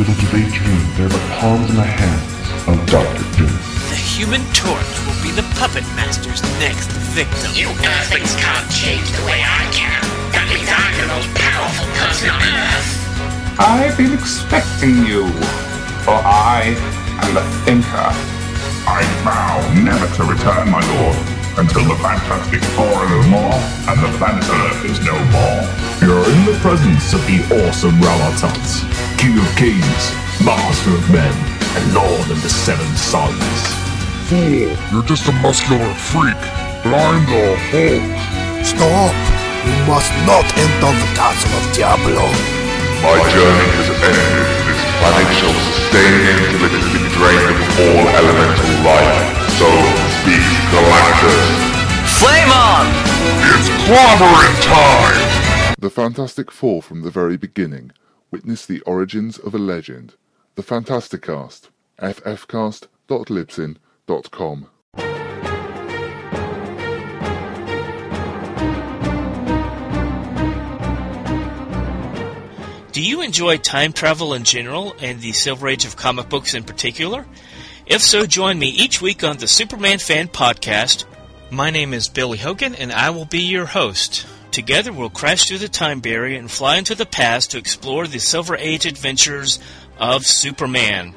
Little 0.00 0.16
do 0.16 0.26
they 0.32 0.48
dream 0.48 0.82
they're 0.96 1.12
the 1.12 1.20
palms 1.36 1.68
in 1.68 1.76
the 1.76 1.84
hands 1.84 2.32
of 2.66 2.86
Doctor 2.88 3.36
Doom. 3.36 3.71
The 4.22 4.28
Human 4.30 4.52
Torch 4.54 4.94
will 5.02 5.18
be 5.18 5.34
the 5.34 5.42
Puppet 5.58 5.82
Master's 5.98 6.38
next 6.62 6.86
victim. 7.10 7.50
You 7.58 7.66
Earthlings 7.82 8.38
can't 8.38 8.70
change 8.70 9.10
the 9.18 9.26
way 9.26 9.42
I 9.42 9.66
can. 9.74 9.98
That 10.30 10.46
means 10.46 10.70
I'm 10.70 10.94
the 10.94 11.10
most 11.10 11.26
powerful 11.34 11.90
person 11.98 12.30
on 12.30 12.38
Earth. 12.38 13.58
I've 13.58 13.98
been 13.98 14.14
expecting 14.14 15.02
you, 15.02 15.26
for 16.06 16.14
I 16.22 16.70
am 17.18 17.34
the 17.34 17.42
thinker. 17.66 18.14
I 18.86 19.02
vow 19.26 19.58
never 19.82 20.06
to 20.06 20.22
return, 20.22 20.70
my 20.70 20.78
lord, 21.02 21.18
until 21.58 21.82
the 21.90 21.98
Fantastic 21.98 22.62
Four 22.78 22.94
are 22.94 23.10
no 23.10 23.26
more 23.26 23.58
and 23.90 23.98
the 24.06 24.10
planet 24.22 24.46
Earth 24.46 24.86
is 24.86 25.02
no 25.02 25.18
more. 25.34 25.66
You're 25.98 26.22
in 26.22 26.46
the 26.46 26.54
presence 26.62 27.10
of 27.10 27.26
the 27.26 27.42
awesome 27.58 27.98
Ralatant, 27.98 28.86
King 29.18 29.34
of 29.34 29.50
Kings, 29.58 30.02
Master 30.46 30.94
of 30.94 31.02
Men, 31.10 31.34
and 31.74 31.82
Lord 31.90 32.30
of 32.30 32.38
the 32.38 32.52
Seven 32.54 32.86
Suns. 32.94 33.81
Fool, 34.32 34.72
you're 34.88 35.04
just 35.04 35.28
a 35.28 35.32
muscular 35.44 35.92
freak, 35.92 36.40
but 36.80 36.96
I'm 36.96 37.20
the 37.28 37.52
Hulk. 37.68 38.64
Stop! 38.64 39.12
You 39.60 39.76
must 39.84 40.08
not 40.24 40.48
enter 40.56 40.88
the 40.88 41.10
castle 41.12 41.52
of 41.52 41.68
Diablo. 41.76 42.24
My 43.04 43.20
journey 43.28 43.68
has 43.76 43.92
ended. 43.92 44.48
This 44.64 44.80
planet 44.96 45.28
shall 45.36 45.52
sustain 45.68 46.32
until 46.32 46.64
it 46.64 46.72
has 46.72 46.88
been 46.96 47.04
drained 47.12 47.60
of 47.60 47.76
all 47.76 48.08
elemental 48.08 48.72
life. 48.88 49.20
So 49.60 49.68
speaks 50.24 50.48
Galactus. 50.72 51.52
Flame 52.16 52.52
on! 52.56 52.88
It's 53.52 53.68
clobbering 53.84 54.56
time! 54.64 55.76
The 55.78 55.92
Fantastic 55.92 56.50
Four 56.50 56.80
from 56.80 57.02
the 57.02 57.10
very 57.10 57.36
beginning 57.36 57.92
witnessed 58.30 58.66
the 58.66 58.80
origins 58.88 59.36
of 59.36 59.54
a 59.54 59.58
legend. 59.58 60.14
The 60.54 60.62
Fantasticast. 60.62 61.68
ffcast.libsyn.com. 62.00 63.76
Do 72.92 73.00
you 73.00 73.22
enjoy 73.22 73.58
time 73.58 73.92
travel 73.92 74.34
in 74.34 74.42
general 74.42 74.94
and 75.00 75.20
the 75.20 75.30
Silver 75.32 75.68
Age 75.68 75.84
of 75.84 75.94
comic 75.94 76.28
books 76.28 76.54
in 76.54 76.64
particular? 76.64 77.24
If 77.86 78.02
so, 78.02 78.26
join 78.26 78.58
me 78.58 78.70
each 78.70 79.00
week 79.00 79.22
on 79.22 79.36
the 79.36 79.46
Superman 79.46 79.98
Fan 79.98 80.26
Podcast. 80.26 81.04
My 81.50 81.70
name 81.70 81.94
is 81.94 82.08
Billy 82.08 82.38
Hogan, 82.38 82.74
and 82.74 82.90
I 82.90 83.10
will 83.10 83.24
be 83.24 83.42
your 83.42 83.66
host. 83.66 84.26
Together, 84.50 84.92
we'll 84.92 85.10
crash 85.10 85.44
through 85.44 85.58
the 85.58 85.68
time 85.68 86.00
barrier 86.00 86.38
and 86.38 86.50
fly 86.50 86.76
into 86.76 86.96
the 86.96 87.06
past 87.06 87.52
to 87.52 87.58
explore 87.58 88.08
the 88.08 88.18
Silver 88.18 88.56
Age 88.56 88.84
adventures 88.84 89.60
of 89.96 90.26
Superman. 90.26 91.14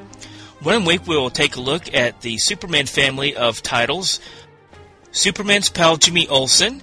One 0.65 0.83
week, 0.83 1.05
we 1.05 1.15
will 1.15 1.29
take 1.29 1.57
a 1.57 1.61
look 1.61 1.93
at 1.93 2.21
the 2.21 2.39
Superman 2.39 2.87
family 2.87 3.35
of 3.35 3.61
titles 3.61 4.19
Superman's 5.11 5.69
pal 5.69 5.95
Jimmy 5.95 6.27
Olsen, 6.27 6.81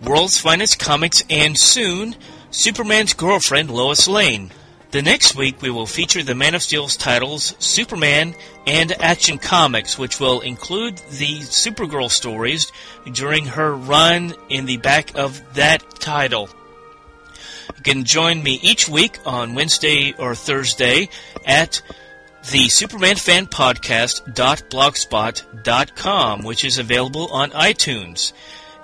World's 0.00 0.38
Finest 0.38 0.78
Comics, 0.78 1.24
and 1.28 1.58
soon, 1.58 2.14
Superman's 2.52 3.14
girlfriend 3.14 3.68
Lois 3.68 4.06
Lane. 4.06 4.52
The 4.92 5.02
next 5.02 5.34
week, 5.34 5.60
we 5.60 5.70
will 5.70 5.86
feature 5.86 6.22
the 6.22 6.36
Man 6.36 6.54
of 6.54 6.62
Steel's 6.62 6.96
titles 6.96 7.56
Superman 7.58 8.36
and 8.64 8.92
Action 9.02 9.38
Comics, 9.38 9.98
which 9.98 10.20
will 10.20 10.40
include 10.40 10.98
the 11.18 11.40
Supergirl 11.40 12.12
stories 12.12 12.70
during 13.12 13.46
her 13.46 13.74
run 13.74 14.34
in 14.48 14.66
the 14.66 14.76
back 14.76 15.16
of 15.18 15.42
that 15.54 15.82
title. 15.98 16.48
You 17.76 17.82
can 17.82 18.04
join 18.04 18.40
me 18.40 18.60
each 18.62 18.88
week 18.88 19.18
on 19.26 19.56
Wednesday 19.56 20.14
or 20.16 20.36
Thursday 20.36 21.08
at 21.44 21.82
the 22.50 22.68
Superman 22.68 23.16
Fan 23.16 23.46
Podcast.blogspot.com, 23.46 26.42
which 26.42 26.64
is 26.64 26.78
available 26.78 27.26
on 27.32 27.50
iTunes. 27.50 28.32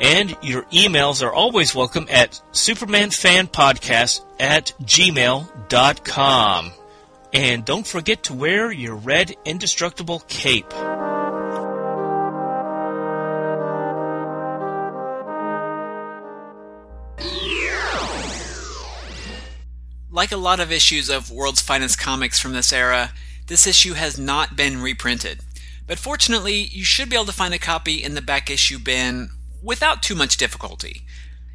And 0.00 0.36
your 0.42 0.62
emails 0.64 1.22
are 1.22 1.32
always 1.32 1.72
welcome 1.74 2.06
at 2.10 2.40
supermanfanpodcast 2.52 4.20
at 4.40 4.72
gmail.com. 4.82 6.72
And 7.32 7.64
don't 7.64 7.86
forget 7.86 8.24
to 8.24 8.34
wear 8.34 8.72
your 8.72 8.96
red 8.96 9.34
indestructible 9.44 10.20
cape. 10.26 10.72
Like 20.10 20.32
a 20.32 20.36
lot 20.36 20.60
of 20.60 20.70
issues 20.72 21.08
of 21.08 21.30
World's 21.30 21.62
Finest 21.62 21.98
Comics 21.98 22.38
from 22.38 22.52
this 22.52 22.70
era, 22.72 23.12
this 23.52 23.66
issue 23.66 23.92
has 23.92 24.18
not 24.18 24.56
been 24.56 24.80
reprinted. 24.80 25.40
But 25.86 25.98
fortunately, 25.98 26.54
you 26.54 26.84
should 26.84 27.10
be 27.10 27.16
able 27.16 27.26
to 27.26 27.32
find 27.32 27.52
a 27.52 27.58
copy 27.58 28.02
in 28.02 28.14
the 28.14 28.22
back 28.22 28.48
issue 28.48 28.78
bin 28.78 29.28
without 29.62 30.02
too 30.02 30.14
much 30.14 30.38
difficulty. 30.38 31.02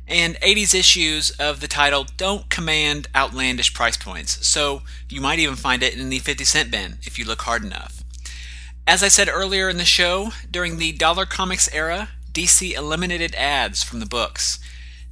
And 0.08 0.36
80s 0.36 0.76
issues 0.76 1.32
of 1.32 1.60
the 1.60 1.68
title 1.68 2.06
don't 2.16 2.52
command 2.52 3.08
outlandish 3.16 3.74
price 3.74 3.98
points, 3.98 4.46
so 4.48 4.84
you 5.10 5.22
might 5.22 5.40
even 5.40 5.56
find 5.56 5.82
it 5.82 5.98
in 5.98 6.10
the 6.10 6.20
50 6.20 6.44
cent 6.44 6.70
bin 6.70 7.00
if 7.02 7.18
you 7.18 7.26
look 7.26 7.42
hard 7.42 7.64
enough. 7.64 8.04
As 8.86 9.02
I 9.02 9.08
said 9.08 9.28
earlier 9.28 9.68
in 9.68 9.78
the 9.78 9.84
show, 9.84 10.34
during 10.52 10.78
the 10.78 10.92
Dollar 10.92 11.26
Comics 11.26 11.68
era, 11.74 12.10
DC 12.32 12.74
eliminated 12.74 13.34
ads 13.34 13.82
from 13.82 14.02
the 14.02 14.06
books. 14.06 14.60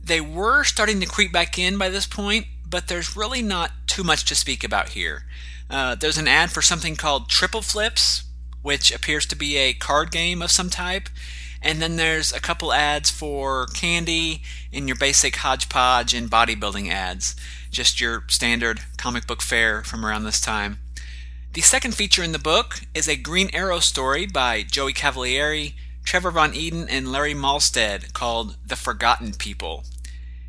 They 0.03 0.21
were 0.21 0.63
starting 0.63 0.99
to 0.99 1.07
creep 1.07 1.33
back 1.33 1.57
in 1.57 1.79
by 1.79 1.89
this 1.89 2.05
point, 2.05 2.45
but 2.69 2.89
there's 2.89 3.17
really 3.17 3.41
not 3.41 3.71
too 3.87 4.03
much 4.03 4.23
to 4.25 4.35
speak 4.35 4.63
about 4.63 4.89
here. 4.89 5.23
Uh, 5.69 5.95
there's 5.95 6.17
an 6.17 6.27
ad 6.27 6.51
for 6.51 6.61
something 6.61 6.95
called 6.95 7.29
Triple 7.29 7.61
Flips, 7.61 8.23
which 8.61 8.91
appears 8.91 9.25
to 9.27 9.35
be 9.35 9.57
a 9.57 9.73
card 9.73 10.11
game 10.11 10.41
of 10.41 10.51
some 10.51 10.69
type, 10.69 11.09
and 11.61 11.81
then 11.81 11.95
there's 11.95 12.31
a 12.31 12.39
couple 12.39 12.71
ads 12.71 13.09
for 13.09 13.65
candy 13.67 14.41
and 14.71 14.87
your 14.87 14.97
basic 14.97 15.37
hodgepodge 15.37 16.13
and 16.13 16.29
bodybuilding 16.29 16.91
ads. 16.91 17.35
Just 17.71 17.99
your 17.99 18.23
standard 18.27 18.81
comic 18.97 19.25
book 19.25 19.41
fare 19.41 19.83
from 19.83 20.05
around 20.05 20.23
this 20.23 20.39
time. 20.39 20.77
The 21.53 21.61
second 21.61 21.95
feature 21.95 22.21
in 22.21 22.33
the 22.33 22.39
book 22.39 22.81
is 22.93 23.07
a 23.07 23.15
Green 23.15 23.49
Arrow 23.53 23.79
story 23.79 24.27
by 24.27 24.61
Joey 24.63 24.93
Cavalieri, 24.93 25.75
Trevor 26.03 26.31
Von 26.31 26.53
Eeden, 26.53 26.85
and 26.89 27.11
Larry 27.11 27.33
Mahlstedt 27.33 28.13
called 28.13 28.57
The 28.65 28.75
Forgotten 28.75 29.33
People. 29.33 29.85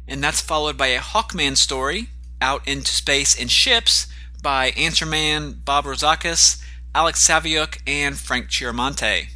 And 0.06 0.22
that's 0.22 0.40
followed 0.40 0.76
by 0.76 0.88
a 0.88 1.00
Hawkman 1.00 1.56
story, 1.56 2.08
Out 2.42 2.66
into 2.66 2.90
Space 2.90 3.34
in 3.34 3.48
Ships, 3.48 4.08
by 4.42 4.70
Answerman 4.70 5.62
Bob 5.64 5.84
Rozakis, 5.84 6.62
Alex 6.94 7.26
Saviuk, 7.26 7.80
and 7.86 8.16
Frank 8.16 8.48
Chiaramonte. 8.48 9.28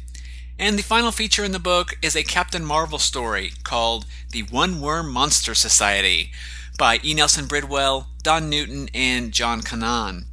And 0.57 0.77
the 0.77 0.83
final 0.83 1.11
feature 1.11 1.43
in 1.43 1.51
the 1.51 1.59
book 1.59 1.97
is 2.01 2.15
a 2.15 2.23
Captain 2.23 2.63
Marvel 2.63 2.99
story 2.99 3.53
called 3.63 4.05
The 4.31 4.43
One 4.43 4.79
Worm 4.79 5.11
Monster 5.11 5.53
Society 5.53 6.31
by 6.77 6.99
E. 7.03 7.13
Nelson 7.13 7.45
Bridwell, 7.45 8.07
Don 8.23 8.49
Newton, 8.49 8.89
and 8.93 9.31
John 9.31 9.61
Kanan. 9.61 10.25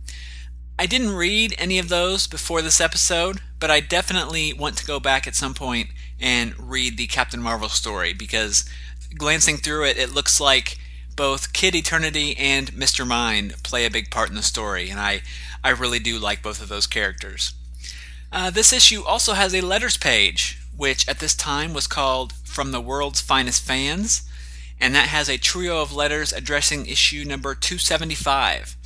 I 0.79 0.87
didn't 0.87 1.17
read 1.17 1.55
any 1.59 1.79
of 1.79 1.89
those 1.89 2.27
before 2.27 2.63
this 2.63 2.81
episode, 2.81 3.41
but 3.59 3.71
I 3.71 3.81
definitely 3.81 4.53
want 4.53 4.77
to 4.79 4.87
go 4.87 5.01
back 5.01 5.27
at 5.27 5.35
some 5.35 5.55
point 5.55 5.89
and 6.21 6.55
read 6.59 6.97
the 6.97 7.07
Captain 7.09 7.43
Marvel 7.43 7.69
story 7.69 8.13
because 8.13 8.65
glancing 9.17 9.57
through 9.57 9.87
it, 9.87 9.99
it 9.99 10.15
looks 10.15 10.41
like 10.41 10.78
both 11.19 11.53
Kid 11.53 11.75
Eternity 11.75 12.37
and 12.39 12.71
Mr. 12.71 13.05
Mind 13.05 13.61
play 13.65 13.85
a 13.85 13.91
big 13.91 14.09
part 14.09 14.29
in 14.29 14.37
the 14.37 14.43
story, 14.43 14.89
and 14.89 15.01
I, 15.01 15.23
I 15.65 15.71
really 15.71 15.99
do 15.99 16.17
like 16.17 16.45
both 16.45 16.63
of 16.63 16.69
those 16.69 16.87
characters. 16.87 17.55
Uh, 18.31 18.51
this 18.51 18.73
issue 18.73 19.03
also 19.03 19.33
has 19.33 19.53
a 19.53 19.61
letters 19.61 19.97
page, 19.97 20.61
which 20.77 21.09
at 21.09 21.19
this 21.19 21.35
time 21.35 21.75
was 21.75 21.89
called 21.89 22.35
From 22.45 22.71
the 22.71 22.81
World's 22.81 23.21
Finest 23.21 23.65
Fans, 23.65 24.23
and 24.81 24.95
that 24.95 25.09
has 25.09 25.29
a 25.29 25.39
trio 25.39 25.83
of 25.83 25.93
letters 25.93 26.33
addressing 26.33 26.87
issue 26.87 27.25
number 27.25 27.53
275. 27.53 28.77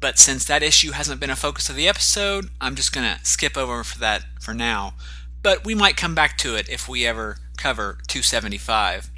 But 0.00 0.18
since 0.18 0.46
that 0.46 0.62
issue 0.62 0.92
hasn't 0.92 1.20
been 1.20 1.28
a 1.28 1.36
focus 1.36 1.68
of 1.68 1.76
the 1.76 1.86
episode, 1.86 2.48
I'm 2.62 2.76
just 2.76 2.94
going 2.94 3.14
to 3.14 3.22
skip 3.26 3.58
over 3.58 3.84
for 3.84 3.98
that 3.98 4.24
for 4.40 4.54
now. 4.54 4.94
But 5.42 5.66
we 5.66 5.74
might 5.74 5.98
come 5.98 6.14
back 6.14 6.38
to 6.38 6.56
it 6.56 6.66
if 6.70 6.88
we 6.88 7.04
ever 7.04 7.36
cover 7.58 7.98
275. 8.08 9.10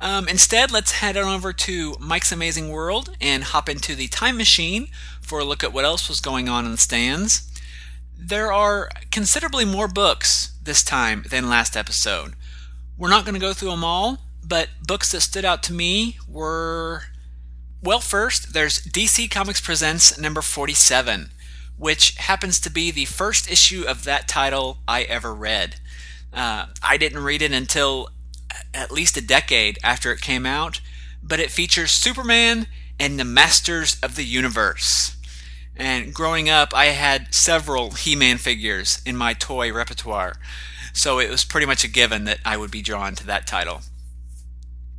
Um, 0.00 0.28
instead, 0.28 0.70
let's 0.70 0.92
head 0.92 1.16
on 1.16 1.32
over 1.32 1.52
to 1.52 1.96
Mike's 1.98 2.32
Amazing 2.32 2.70
World 2.70 3.16
and 3.20 3.44
hop 3.44 3.68
into 3.68 3.94
the 3.94 4.08
time 4.08 4.36
machine 4.36 4.88
for 5.20 5.38
a 5.38 5.44
look 5.44 5.64
at 5.64 5.72
what 5.72 5.84
else 5.84 6.08
was 6.08 6.20
going 6.20 6.48
on 6.48 6.64
in 6.64 6.72
the 6.72 6.76
stands. 6.76 7.50
There 8.18 8.52
are 8.52 8.90
considerably 9.10 9.64
more 9.64 9.88
books 9.88 10.56
this 10.62 10.82
time 10.82 11.24
than 11.30 11.48
last 11.48 11.76
episode. 11.76 12.34
We're 12.98 13.10
not 13.10 13.24
going 13.24 13.34
to 13.34 13.40
go 13.40 13.52
through 13.52 13.70
them 13.70 13.84
all, 13.84 14.18
but 14.44 14.68
books 14.86 15.12
that 15.12 15.20
stood 15.20 15.44
out 15.44 15.62
to 15.64 15.72
me 15.72 16.18
were. 16.28 17.02
Well, 17.82 18.00
first, 18.00 18.52
there's 18.52 18.80
DC 18.80 19.30
Comics 19.30 19.60
Presents 19.60 20.18
number 20.18 20.42
47, 20.42 21.30
which 21.76 22.16
happens 22.16 22.58
to 22.60 22.70
be 22.70 22.90
the 22.90 23.04
first 23.04 23.50
issue 23.50 23.84
of 23.86 24.04
that 24.04 24.28
title 24.28 24.78
I 24.88 25.02
ever 25.02 25.34
read. 25.34 25.76
Uh, 26.32 26.66
I 26.82 26.96
didn't 26.96 27.22
read 27.22 27.42
it 27.42 27.52
until 27.52 28.08
at 28.74 28.90
least 28.90 29.16
a 29.16 29.20
decade 29.20 29.78
after 29.82 30.12
it 30.12 30.20
came 30.20 30.46
out, 30.46 30.80
but 31.22 31.40
it 31.40 31.50
features 31.50 31.90
Superman 31.90 32.66
and 32.98 33.18
the 33.18 33.24
Masters 33.24 33.98
of 34.02 34.16
the 34.16 34.24
Universe. 34.24 35.16
And 35.76 36.14
growing 36.14 36.48
up, 36.48 36.72
I 36.74 36.86
had 36.86 37.34
several 37.34 37.90
He 37.90 38.16
Man 38.16 38.38
figures 38.38 39.02
in 39.04 39.16
my 39.16 39.34
toy 39.34 39.72
repertoire, 39.72 40.36
so 40.92 41.18
it 41.18 41.30
was 41.30 41.44
pretty 41.44 41.66
much 41.66 41.84
a 41.84 41.88
given 41.88 42.24
that 42.24 42.38
I 42.44 42.56
would 42.56 42.70
be 42.70 42.80
drawn 42.80 43.14
to 43.16 43.26
that 43.26 43.46
title. 43.46 43.82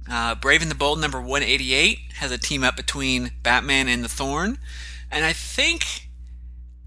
Uh, 0.10 0.36
Brave 0.36 0.62
and 0.62 0.72
the 0.72 0.76
Bold 0.76 1.02
number 1.02 1.20
188 1.20 2.00
has 2.16 2.32
a 2.32 2.38
team 2.38 2.64
up 2.64 2.78
between 2.78 3.32
Batman 3.42 3.88
and 3.88 4.04
the 4.04 4.10
Thorn, 4.10 4.60
and 5.12 5.26
I 5.26 5.34
think, 5.34 6.10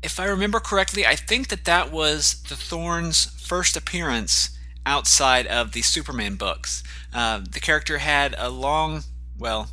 if 0.02 0.20
I 0.20 0.26
remember 0.26 0.61
correctly, 0.61 1.04
I 1.04 1.16
think 1.16 1.48
that 1.48 1.64
that 1.64 1.90
was 1.90 2.42
the 2.48 2.56
Thorn's 2.56 3.26
first 3.40 3.76
appearance 3.76 4.56
outside 4.87 5.47
of 5.47 5.73
the 5.73 5.83
Superman 5.83 6.37
books. 6.37 6.83
Uh, 7.12 7.40
the 7.51 7.61
character 7.61 7.99
had 7.99 8.35
a 8.38 8.49
long, 8.49 9.03
well, 9.38 9.69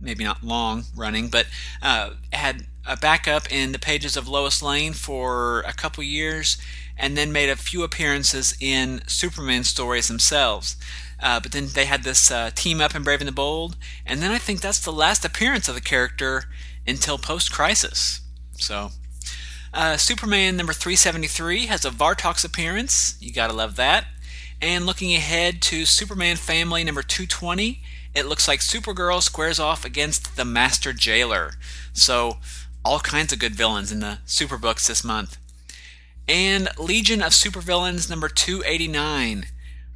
maybe 0.00 0.24
not 0.24 0.42
long 0.42 0.84
running, 0.94 1.28
but 1.28 1.46
uh, 1.82 2.10
had 2.32 2.66
a 2.86 2.96
backup 2.96 3.50
in 3.50 3.72
the 3.72 3.78
pages 3.78 4.16
of 4.16 4.28
Lois 4.28 4.62
Lane 4.62 4.92
for 4.92 5.60
a 5.62 5.72
couple 5.72 6.04
years, 6.04 6.56
and 6.96 7.16
then 7.16 7.32
made 7.32 7.48
a 7.48 7.56
few 7.56 7.82
appearances 7.82 8.56
in 8.60 9.02
Superman 9.06 9.64
stories 9.64 10.08
themselves. 10.08 10.76
Uh, 11.20 11.40
but 11.40 11.52
then 11.52 11.68
they 11.68 11.86
had 11.86 12.04
this 12.04 12.30
uh, 12.30 12.50
team 12.54 12.80
up 12.80 12.94
in 12.94 13.02
Brave 13.02 13.20
and 13.20 13.28
the 13.28 13.32
Bold, 13.32 13.76
and 14.04 14.20
then 14.20 14.30
I 14.30 14.38
think 14.38 14.60
that's 14.60 14.80
the 14.80 14.92
last 14.92 15.24
appearance 15.24 15.68
of 15.68 15.74
the 15.74 15.80
character 15.80 16.44
until 16.86 17.18
post 17.18 17.52
Crisis. 17.52 18.20
So, 18.58 18.90
uh, 19.72 19.96
Superman 19.96 20.56
number 20.56 20.72
373 20.72 21.66
has 21.66 21.84
a 21.84 21.90
Vartox 21.90 22.44
appearance. 22.44 23.16
You 23.20 23.32
gotta 23.32 23.52
love 23.52 23.76
that. 23.76 24.06
And 24.60 24.86
looking 24.86 25.14
ahead 25.14 25.60
to 25.62 25.84
Superman 25.84 26.36
Family 26.36 26.82
number 26.82 27.02
220, 27.02 27.82
it 28.14 28.26
looks 28.26 28.48
like 28.48 28.60
Supergirl 28.60 29.22
squares 29.22 29.60
off 29.60 29.84
against 29.84 30.36
the 30.36 30.44
Master 30.44 30.92
Jailer. 30.92 31.52
So, 31.92 32.38
all 32.84 33.00
kinds 33.00 33.32
of 33.32 33.38
good 33.38 33.54
villains 33.54 33.92
in 33.92 34.00
the 34.00 34.18
Super 34.24 34.56
books 34.56 34.86
this 34.86 35.04
month. 35.04 35.38
And 36.28 36.68
Legion 36.78 37.22
of 37.22 37.32
Supervillains 37.32 38.08
number 38.08 38.28
289, 38.28 39.46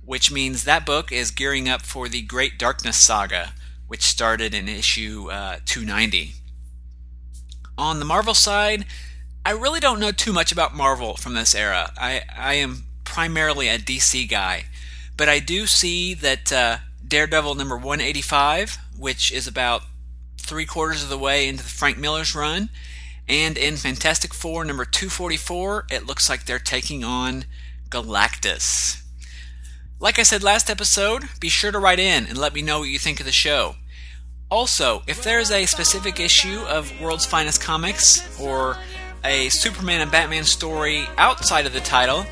which 0.05 0.31
means 0.31 0.65
that 0.65 0.85
book 0.85 1.11
is 1.11 1.31
gearing 1.31 1.69
up 1.69 1.83
for 1.83 2.09
the 2.09 2.23
Great 2.23 2.59
Darkness 2.59 2.97
saga, 2.97 3.55
which 3.89 4.03
started 4.03 4.53
in 4.55 4.69
issue 4.69 5.29
uh, 5.31 5.59
290. 5.65 6.35
On 7.79 7.99
the 7.99 8.05
Marvel 8.05 8.35
side, 8.35 8.85
I 9.45 9.53
really 9.53 9.81
don't 9.81 9.99
know 9.99 10.13
too 10.13 10.33
much 10.33 10.53
about 10.53 10.77
Marvel 10.77 11.17
from 11.17 11.35
this 11.35 11.55
era. 11.55 11.93
I, 11.97 12.23
I 12.37 12.55
am 12.55 12.85
primarily 13.11 13.69
a 13.69 13.77
DC 13.77 14.31
guy, 14.31 14.67
but 15.17 15.29
I 15.29 15.41
do 15.41 15.67
see 15.67 16.15
that 16.15 16.53
uh, 16.53 16.79
Daredevil 17.07 17.57
number 17.57 17.77
185, 17.77 18.79
which 18.97 19.33
is 19.33 19.49
about 19.49 19.83
three 20.39 20.65
quarters 20.65 21.03
of 21.03 21.09
the 21.09 21.19
way 21.19 21.49
into 21.49 21.65
the 21.65 21.69
Frank 21.69 21.99
Miller's 21.99 22.37
run, 22.37 22.71
and 23.29 23.59
in 23.59 23.77
Fantastic 23.77 24.33
Four 24.33 24.65
number 24.65 24.85
244, 24.85 25.87
it 25.91 26.07
looks 26.07 26.31
like 26.31 26.45
they're 26.45 26.61
taking 26.61 27.03
on 27.03 27.47
Galactus. 27.89 29.03
Like 29.99 30.21
I 30.21 30.23
said 30.23 30.45
last 30.45 30.71
episode, 30.71 31.25
be 31.41 31.49
sure 31.49 31.73
to 31.73 31.81
write 31.81 31.99
in 31.99 32.27
and 32.27 32.39
let 32.39 32.55
me 32.55 32.63
know 32.63 32.79
what 32.79 32.89
you 32.89 32.99
think 33.01 33.19
of 33.19 33.27
the 33.27 33.33
show. 33.33 33.75
Also, 34.51 35.03
if 35.09 35.25
there's 35.25 35.51
a 35.51 35.67
specific 35.67 36.21
issue 36.21 36.61
of 36.69 36.93
World's 37.01 37.27
Finest 37.27 37.61
Comics 37.61 38.41
or 38.41 38.77
a 39.25 39.49
Superman 39.49 40.01
and 40.01 40.13
Batman 40.13 40.45
story 40.45 41.05
outside 41.19 41.67
of 41.67 41.73
the 41.73 41.81
title, 41.81 42.25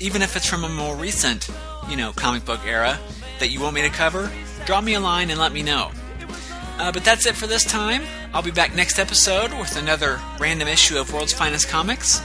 even 0.00 0.22
if 0.22 0.36
it's 0.36 0.46
from 0.46 0.64
a 0.64 0.68
more 0.68 0.96
recent, 0.96 1.48
you 1.88 1.96
know, 1.96 2.12
comic 2.12 2.44
book 2.44 2.60
era 2.66 2.98
that 3.38 3.48
you 3.48 3.60
want 3.60 3.74
me 3.74 3.82
to 3.82 3.90
cover, 3.90 4.30
draw 4.66 4.80
me 4.80 4.94
a 4.94 5.00
line 5.00 5.30
and 5.30 5.38
let 5.38 5.52
me 5.52 5.62
know. 5.62 5.90
Uh, 6.78 6.90
but 6.90 7.04
that's 7.04 7.26
it 7.26 7.36
for 7.36 7.46
this 7.46 7.64
time. 7.64 8.02
I'll 8.32 8.42
be 8.42 8.50
back 8.50 8.74
next 8.74 8.98
episode 8.98 9.52
with 9.52 9.76
another 9.76 10.20
random 10.40 10.66
issue 10.68 10.98
of 10.98 11.12
World's 11.12 11.32
Finest 11.32 11.68
Comics. 11.68 12.20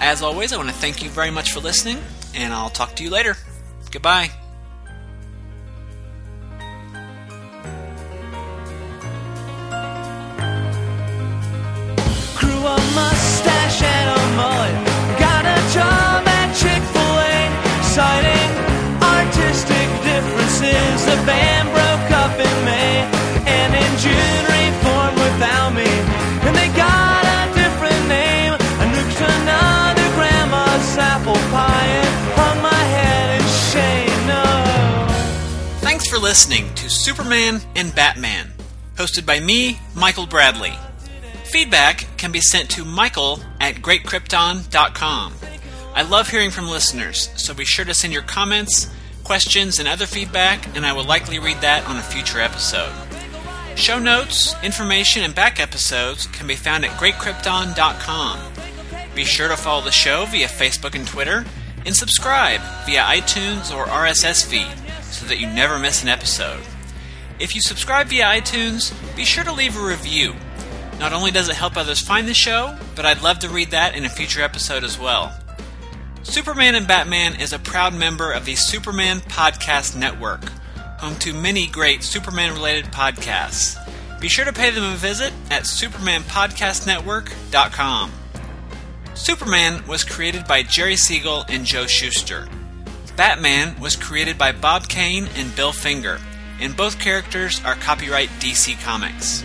As 0.00 0.22
always, 0.22 0.52
I 0.52 0.56
want 0.56 0.68
to 0.68 0.74
thank 0.74 1.02
you 1.02 1.10
very 1.10 1.30
much 1.30 1.52
for 1.52 1.60
listening, 1.60 1.98
and 2.34 2.52
I'll 2.52 2.70
talk 2.70 2.94
to 2.96 3.04
you 3.04 3.10
later. 3.10 3.36
Goodbye. 3.90 4.30
Listening 36.28 36.74
to 36.74 36.90
Superman 36.90 37.58
and 37.74 37.94
Batman, 37.94 38.52
hosted 38.96 39.24
by 39.24 39.40
me, 39.40 39.80
Michael 39.94 40.26
Bradley. 40.26 40.74
Feedback 41.44 42.06
can 42.18 42.32
be 42.32 42.42
sent 42.42 42.68
to 42.68 42.84
michael 42.84 43.40
at 43.62 43.76
greatkrypton.com. 43.76 45.32
I 45.94 46.02
love 46.02 46.28
hearing 46.28 46.50
from 46.50 46.68
listeners, 46.68 47.30
so 47.36 47.54
be 47.54 47.64
sure 47.64 47.86
to 47.86 47.94
send 47.94 48.12
your 48.12 48.20
comments, 48.20 48.90
questions, 49.24 49.78
and 49.78 49.88
other 49.88 50.04
feedback, 50.04 50.76
and 50.76 50.84
I 50.84 50.92
will 50.92 51.04
likely 51.04 51.38
read 51.38 51.62
that 51.62 51.88
on 51.88 51.96
a 51.96 52.02
future 52.02 52.40
episode. 52.40 52.92
Show 53.74 53.98
notes, 53.98 54.54
information, 54.62 55.22
and 55.22 55.34
back 55.34 55.58
episodes 55.58 56.26
can 56.26 56.46
be 56.46 56.56
found 56.56 56.84
at 56.84 56.90
greatkrypton.com. 57.00 58.38
Be 59.14 59.24
sure 59.24 59.48
to 59.48 59.56
follow 59.56 59.82
the 59.82 59.92
show 59.92 60.26
via 60.26 60.48
Facebook 60.48 60.94
and 60.94 61.06
Twitter, 61.06 61.46
and 61.86 61.96
subscribe 61.96 62.60
via 62.84 63.00
iTunes 63.04 63.74
or 63.74 63.86
RSS 63.86 64.44
feed 64.44 64.77
so 65.18 65.26
that 65.26 65.40
you 65.40 65.48
never 65.48 65.80
miss 65.80 66.04
an 66.04 66.08
episode. 66.08 66.62
If 67.40 67.56
you 67.56 67.60
subscribe 67.60 68.06
via 68.06 68.24
iTunes, 68.24 68.94
be 69.16 69.24
sure 69.24 69.42
to 69.42 69.52
leave 69.52 69.76
a 69.76 69.84
review. 69.84 70.36
Not 71.00 71.12
only 71.12 71.32
does 71.32 71.48
it 71.48 71.56
help 71.56 71.76
others 71.76 72.00
find 72.00 72.28
the 72.28 72.34
show, 72.34 72.78
but 72.94 73.04
I'd 73.04 73.22
love 73.22 73.40
to 73.40 73.48
read 73.48 73.72
that 73.72 73.96
in 73.96 74.04
a 74.04 74.08
future 74.08 74.42
episode 74.42 74.84
as 74.84 74.96
well. 74.96 75.36
Superman 76.22 76.76
and 76.76 76.86
Batman 76.86 77.40
is 77.40 77.52
a 77.52 77.58
proud 77.58 77.94
member 77.94 78.30
of 78.30 78.44
the 78.44 78.54
Superman 78.54 79.18
Podcast 79.20 79.96
Network, 79.96 80.44
home 81.00 81.16
to 81.16 81.32
many 81.32 81.66
great 81.66 82.04
Superman 82.04 82.52
related 82.52 82.92
podcasts. 82.92 83.76
Be 84.20 84.28
sure 84.28 84.44
to 84.44 84.52
pay 84.52 84.70
them 84.70 84.84
a 84.84 84.94
visit 84.96 85.32
at 85.50 85.64
supermanpodcastnetwork.com. 85.64 88.12
Superman 89.14 89.84
was 89.88 90.04
created 90.04 90.46
by 90.46 90.62
Jerry 90.62 90.96
Siegel 90.96 91.44
and 91.48 91.64
Joe 91.64 91.86
Shuster. 91.86 92.46
Batman 93.18 93.74
was 93.80 93.96
created 93.96 94.38
by 94.38 94.52
Bob 94.52 94.86
Kane 94.86 95.26
and 95.34 95.54
Bill 95.56 95.72
Finger, 95.72 96.20
and 96.60 96.76
both 96.76 97.00
characters 97.00 97.60
are 97.64 97.74
copyright 97.74 98.28
DC 98.38 98.80
Comics. 98.80 99.42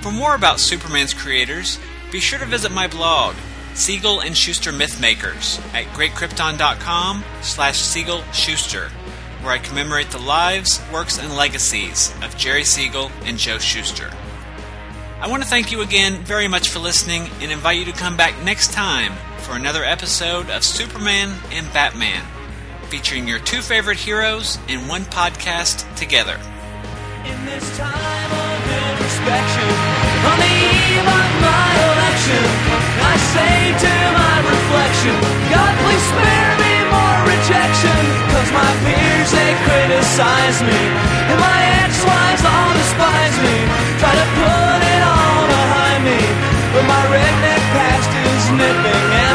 For 0.00 0.10
more 0.10 0.34
about 0.34 0.58
Superman's 0.58 1.14
creators, 1.14 1.78
be 2.10 2.18
sure 2.18 2.40
to 2.40 2.46
visit 2.46 2.72
my 2.72 2.88
blog, 2.88 3.36
Siegel 3.74 4.18
and 4.22 4.36
Shuster 4.36 4.72
Mythmakers, 4.72 5.60
at 5.72 5.84
greatkrypton.com 5.94 7.24
slash 7.42 7.78
Siegel 7.78 8.24
Shuster, 8.32 8.88
where 9.40 9.52
I 9.52 9.58
commemorate 9.58 10.10
the 10.10 10.18
lives, 10.18 10.80
works, 10.92 11.16
and 11.16 11.36
legacies 11.36 12.12
of 12.24 12.36
Jerry 12.36 12.64
Siegel 12.64 13.12
and 13.22 13.38
Joe 13.38 13.58
Shuster. 13.58 14.10
I 15.20 15.28
want 15.28 15.44
to 15.44 15.48
thank 15.48 15.70
you 15.70 15.80
again 15.82 16.24
very 16.24 16.48
much 16.48 16.70
for 16.70 16.80
listening 16.80 17.30
and 17.40 17.52
invite 17.52 17.78
you 17.78 17.84
to 17.84 17.92
come 17.92 18.16
back 18.16 18.42
next 18.42 18.72
time 18.72 19.12
for 19.38 19.54
another 19.54 19.84
episode 19.84 20.50
of 20.50 20.64
Superman 20.64 21.38
and 21.52 21.72
Batman, 21.72 22.24
featuring 22.86 23.26
your 23.26 23.40
two 23.40 23.60
favorite 23.60 23.98
heroes 23.98 24.58
in 24.68 24.86
one 24.86 25.02
podcast 25.10 25.82
together. 25.96 26.38
In 27.26 27.38
this 27.42 27.66
time 27.76 28.30
of 28.30 28.58
introspection, 28.62 29.68
on 30.22 30.36
the 30.38 30.52
eve 30.54 31.02
of 31.02 31.30
my 31.42 31.66
election, 31.90 32.42
I 33.02 33.14
say 33.34 33.58
to 33.74 33.94
my 34.14 34.36
reflection, 34.46 35.14
God 35.50 35.72
please 35.82 36.04
spare 36.14 36.54
me 36.62 36.74
more 36.86 37.18
rejection, 37.26 37.98
cause 38.30 38.50
my 38.54 38.70
peers 38.86 39.30
they 39.34 39.52
criticize 39.66 40.58
me, 40.62 40.80
and 41.26 41.38
my 41.42 41.60
ex-wives 41.82 42.44
all 42.46 42.70
despise 42.70 43.36
me, 43.42 43.56
try 43.98 44.14
to 44.14 44.26
put 44.38 44.78
it 44.86 45.02
all 45.02 45.42
behind 45.50 46.00
me, 46.06 46.20
but 46.70 46.84
my 46.86 47.02
redneck 47.10 47.62
past 47.74 48.10
is 48.14 48.44
nipping 48.54 49.25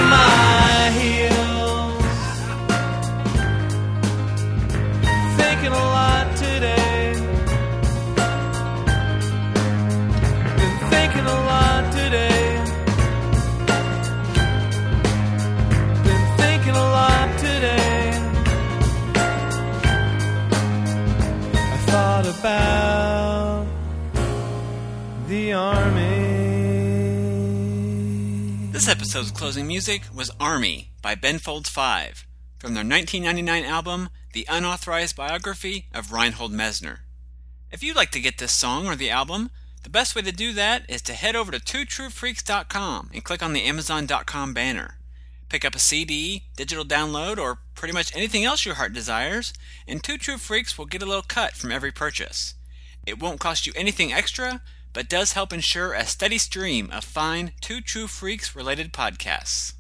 Episode's 29.21 29.39
closing 29.39 29.67
music 29.67 30.01
was 30.11 30.31
Army 30.39 30.89
by 31.03 31.13
Ben 31.13 31.37
Folds 31.37 31.69
5 31.69 32.25
from 32.57 32.73
their 32.73 32.83
1999 32.83 33.63
album, 33.65 34.09
The 34.33 34.47
Unauthorized 34.49 35.15
Biography 35.15 35.85
of 35.93 36.11
Reinhold 36.11 36.51
Messner. 36.51 37.01
If 37.71 37.83
you'd 37.83 37.95
like 37.95 38.09
to 38.13 38.19
get 38.19 38.39
this 38.39 38.51
song 38.51 38.87
or 38.87 38.95
the 38.95 39.11
album, 39.11 39.51
the 39.83 39.91
best 39.91 40.15
way 40.15 40.23
to 40.23 40.31
do 40.31 40.53
that 40.53 40.89
is 40.89 41.03
to 41.03 41.13
head 41.13 41.35
over 41.35 41.51
to 41.51 41.59
twotruefreaks.com 41.59 43.11
and 43.13 43.23
click 43.23 43.43
on 43.43 43.53
the 43.53 43.61
amazon.com 43.61 44.55
banner. 44.55 44.97
Pick 45.49 45.65
up 45.65 45.75
a 45.75 45.79
CD, 45.79 46.45
digital 46.57 46.83
download, 46.83 47.37
or 47.37 47.59
pretty 47.75 47.93
much 47.93 48.15
anything 48.15 48.43
else 48.43 48.65
your 48.65 48.73
heart 48.73 48.91
desires, 48.91 49.53
and 49.87 50.03
Two 50.03 50.17
True 50.17 50.37
Freaks 50.37 50.79
will 50.79 50.87
get 50.87 51.03
a 51.03 51.05
little 51.05 51.21
cut 51.21 51.53
from 51.53 51.71
every 51.71 51.91
purchase. 51.91 52.55
It 53.05 53.19
won't 53.19 53.39
cost 53.39 53.67
you 53.67 53.73
anything 53.75 54.11
extra, 54.11 54.63
but 54.93 55.09
does 55.09 55.33
help 55.33 55.53
ensure 55.53 55.93
a 55.93 56.05
steady 56.05 56.37
stream 56.37 56.89
of 56.91 57.03
fine 57.03 57.51
Two 57.61 57.81
True 57.81 58.07
Freaks 58.07 58.55
related 58.55 58.91
podcasts. 58.91 59.73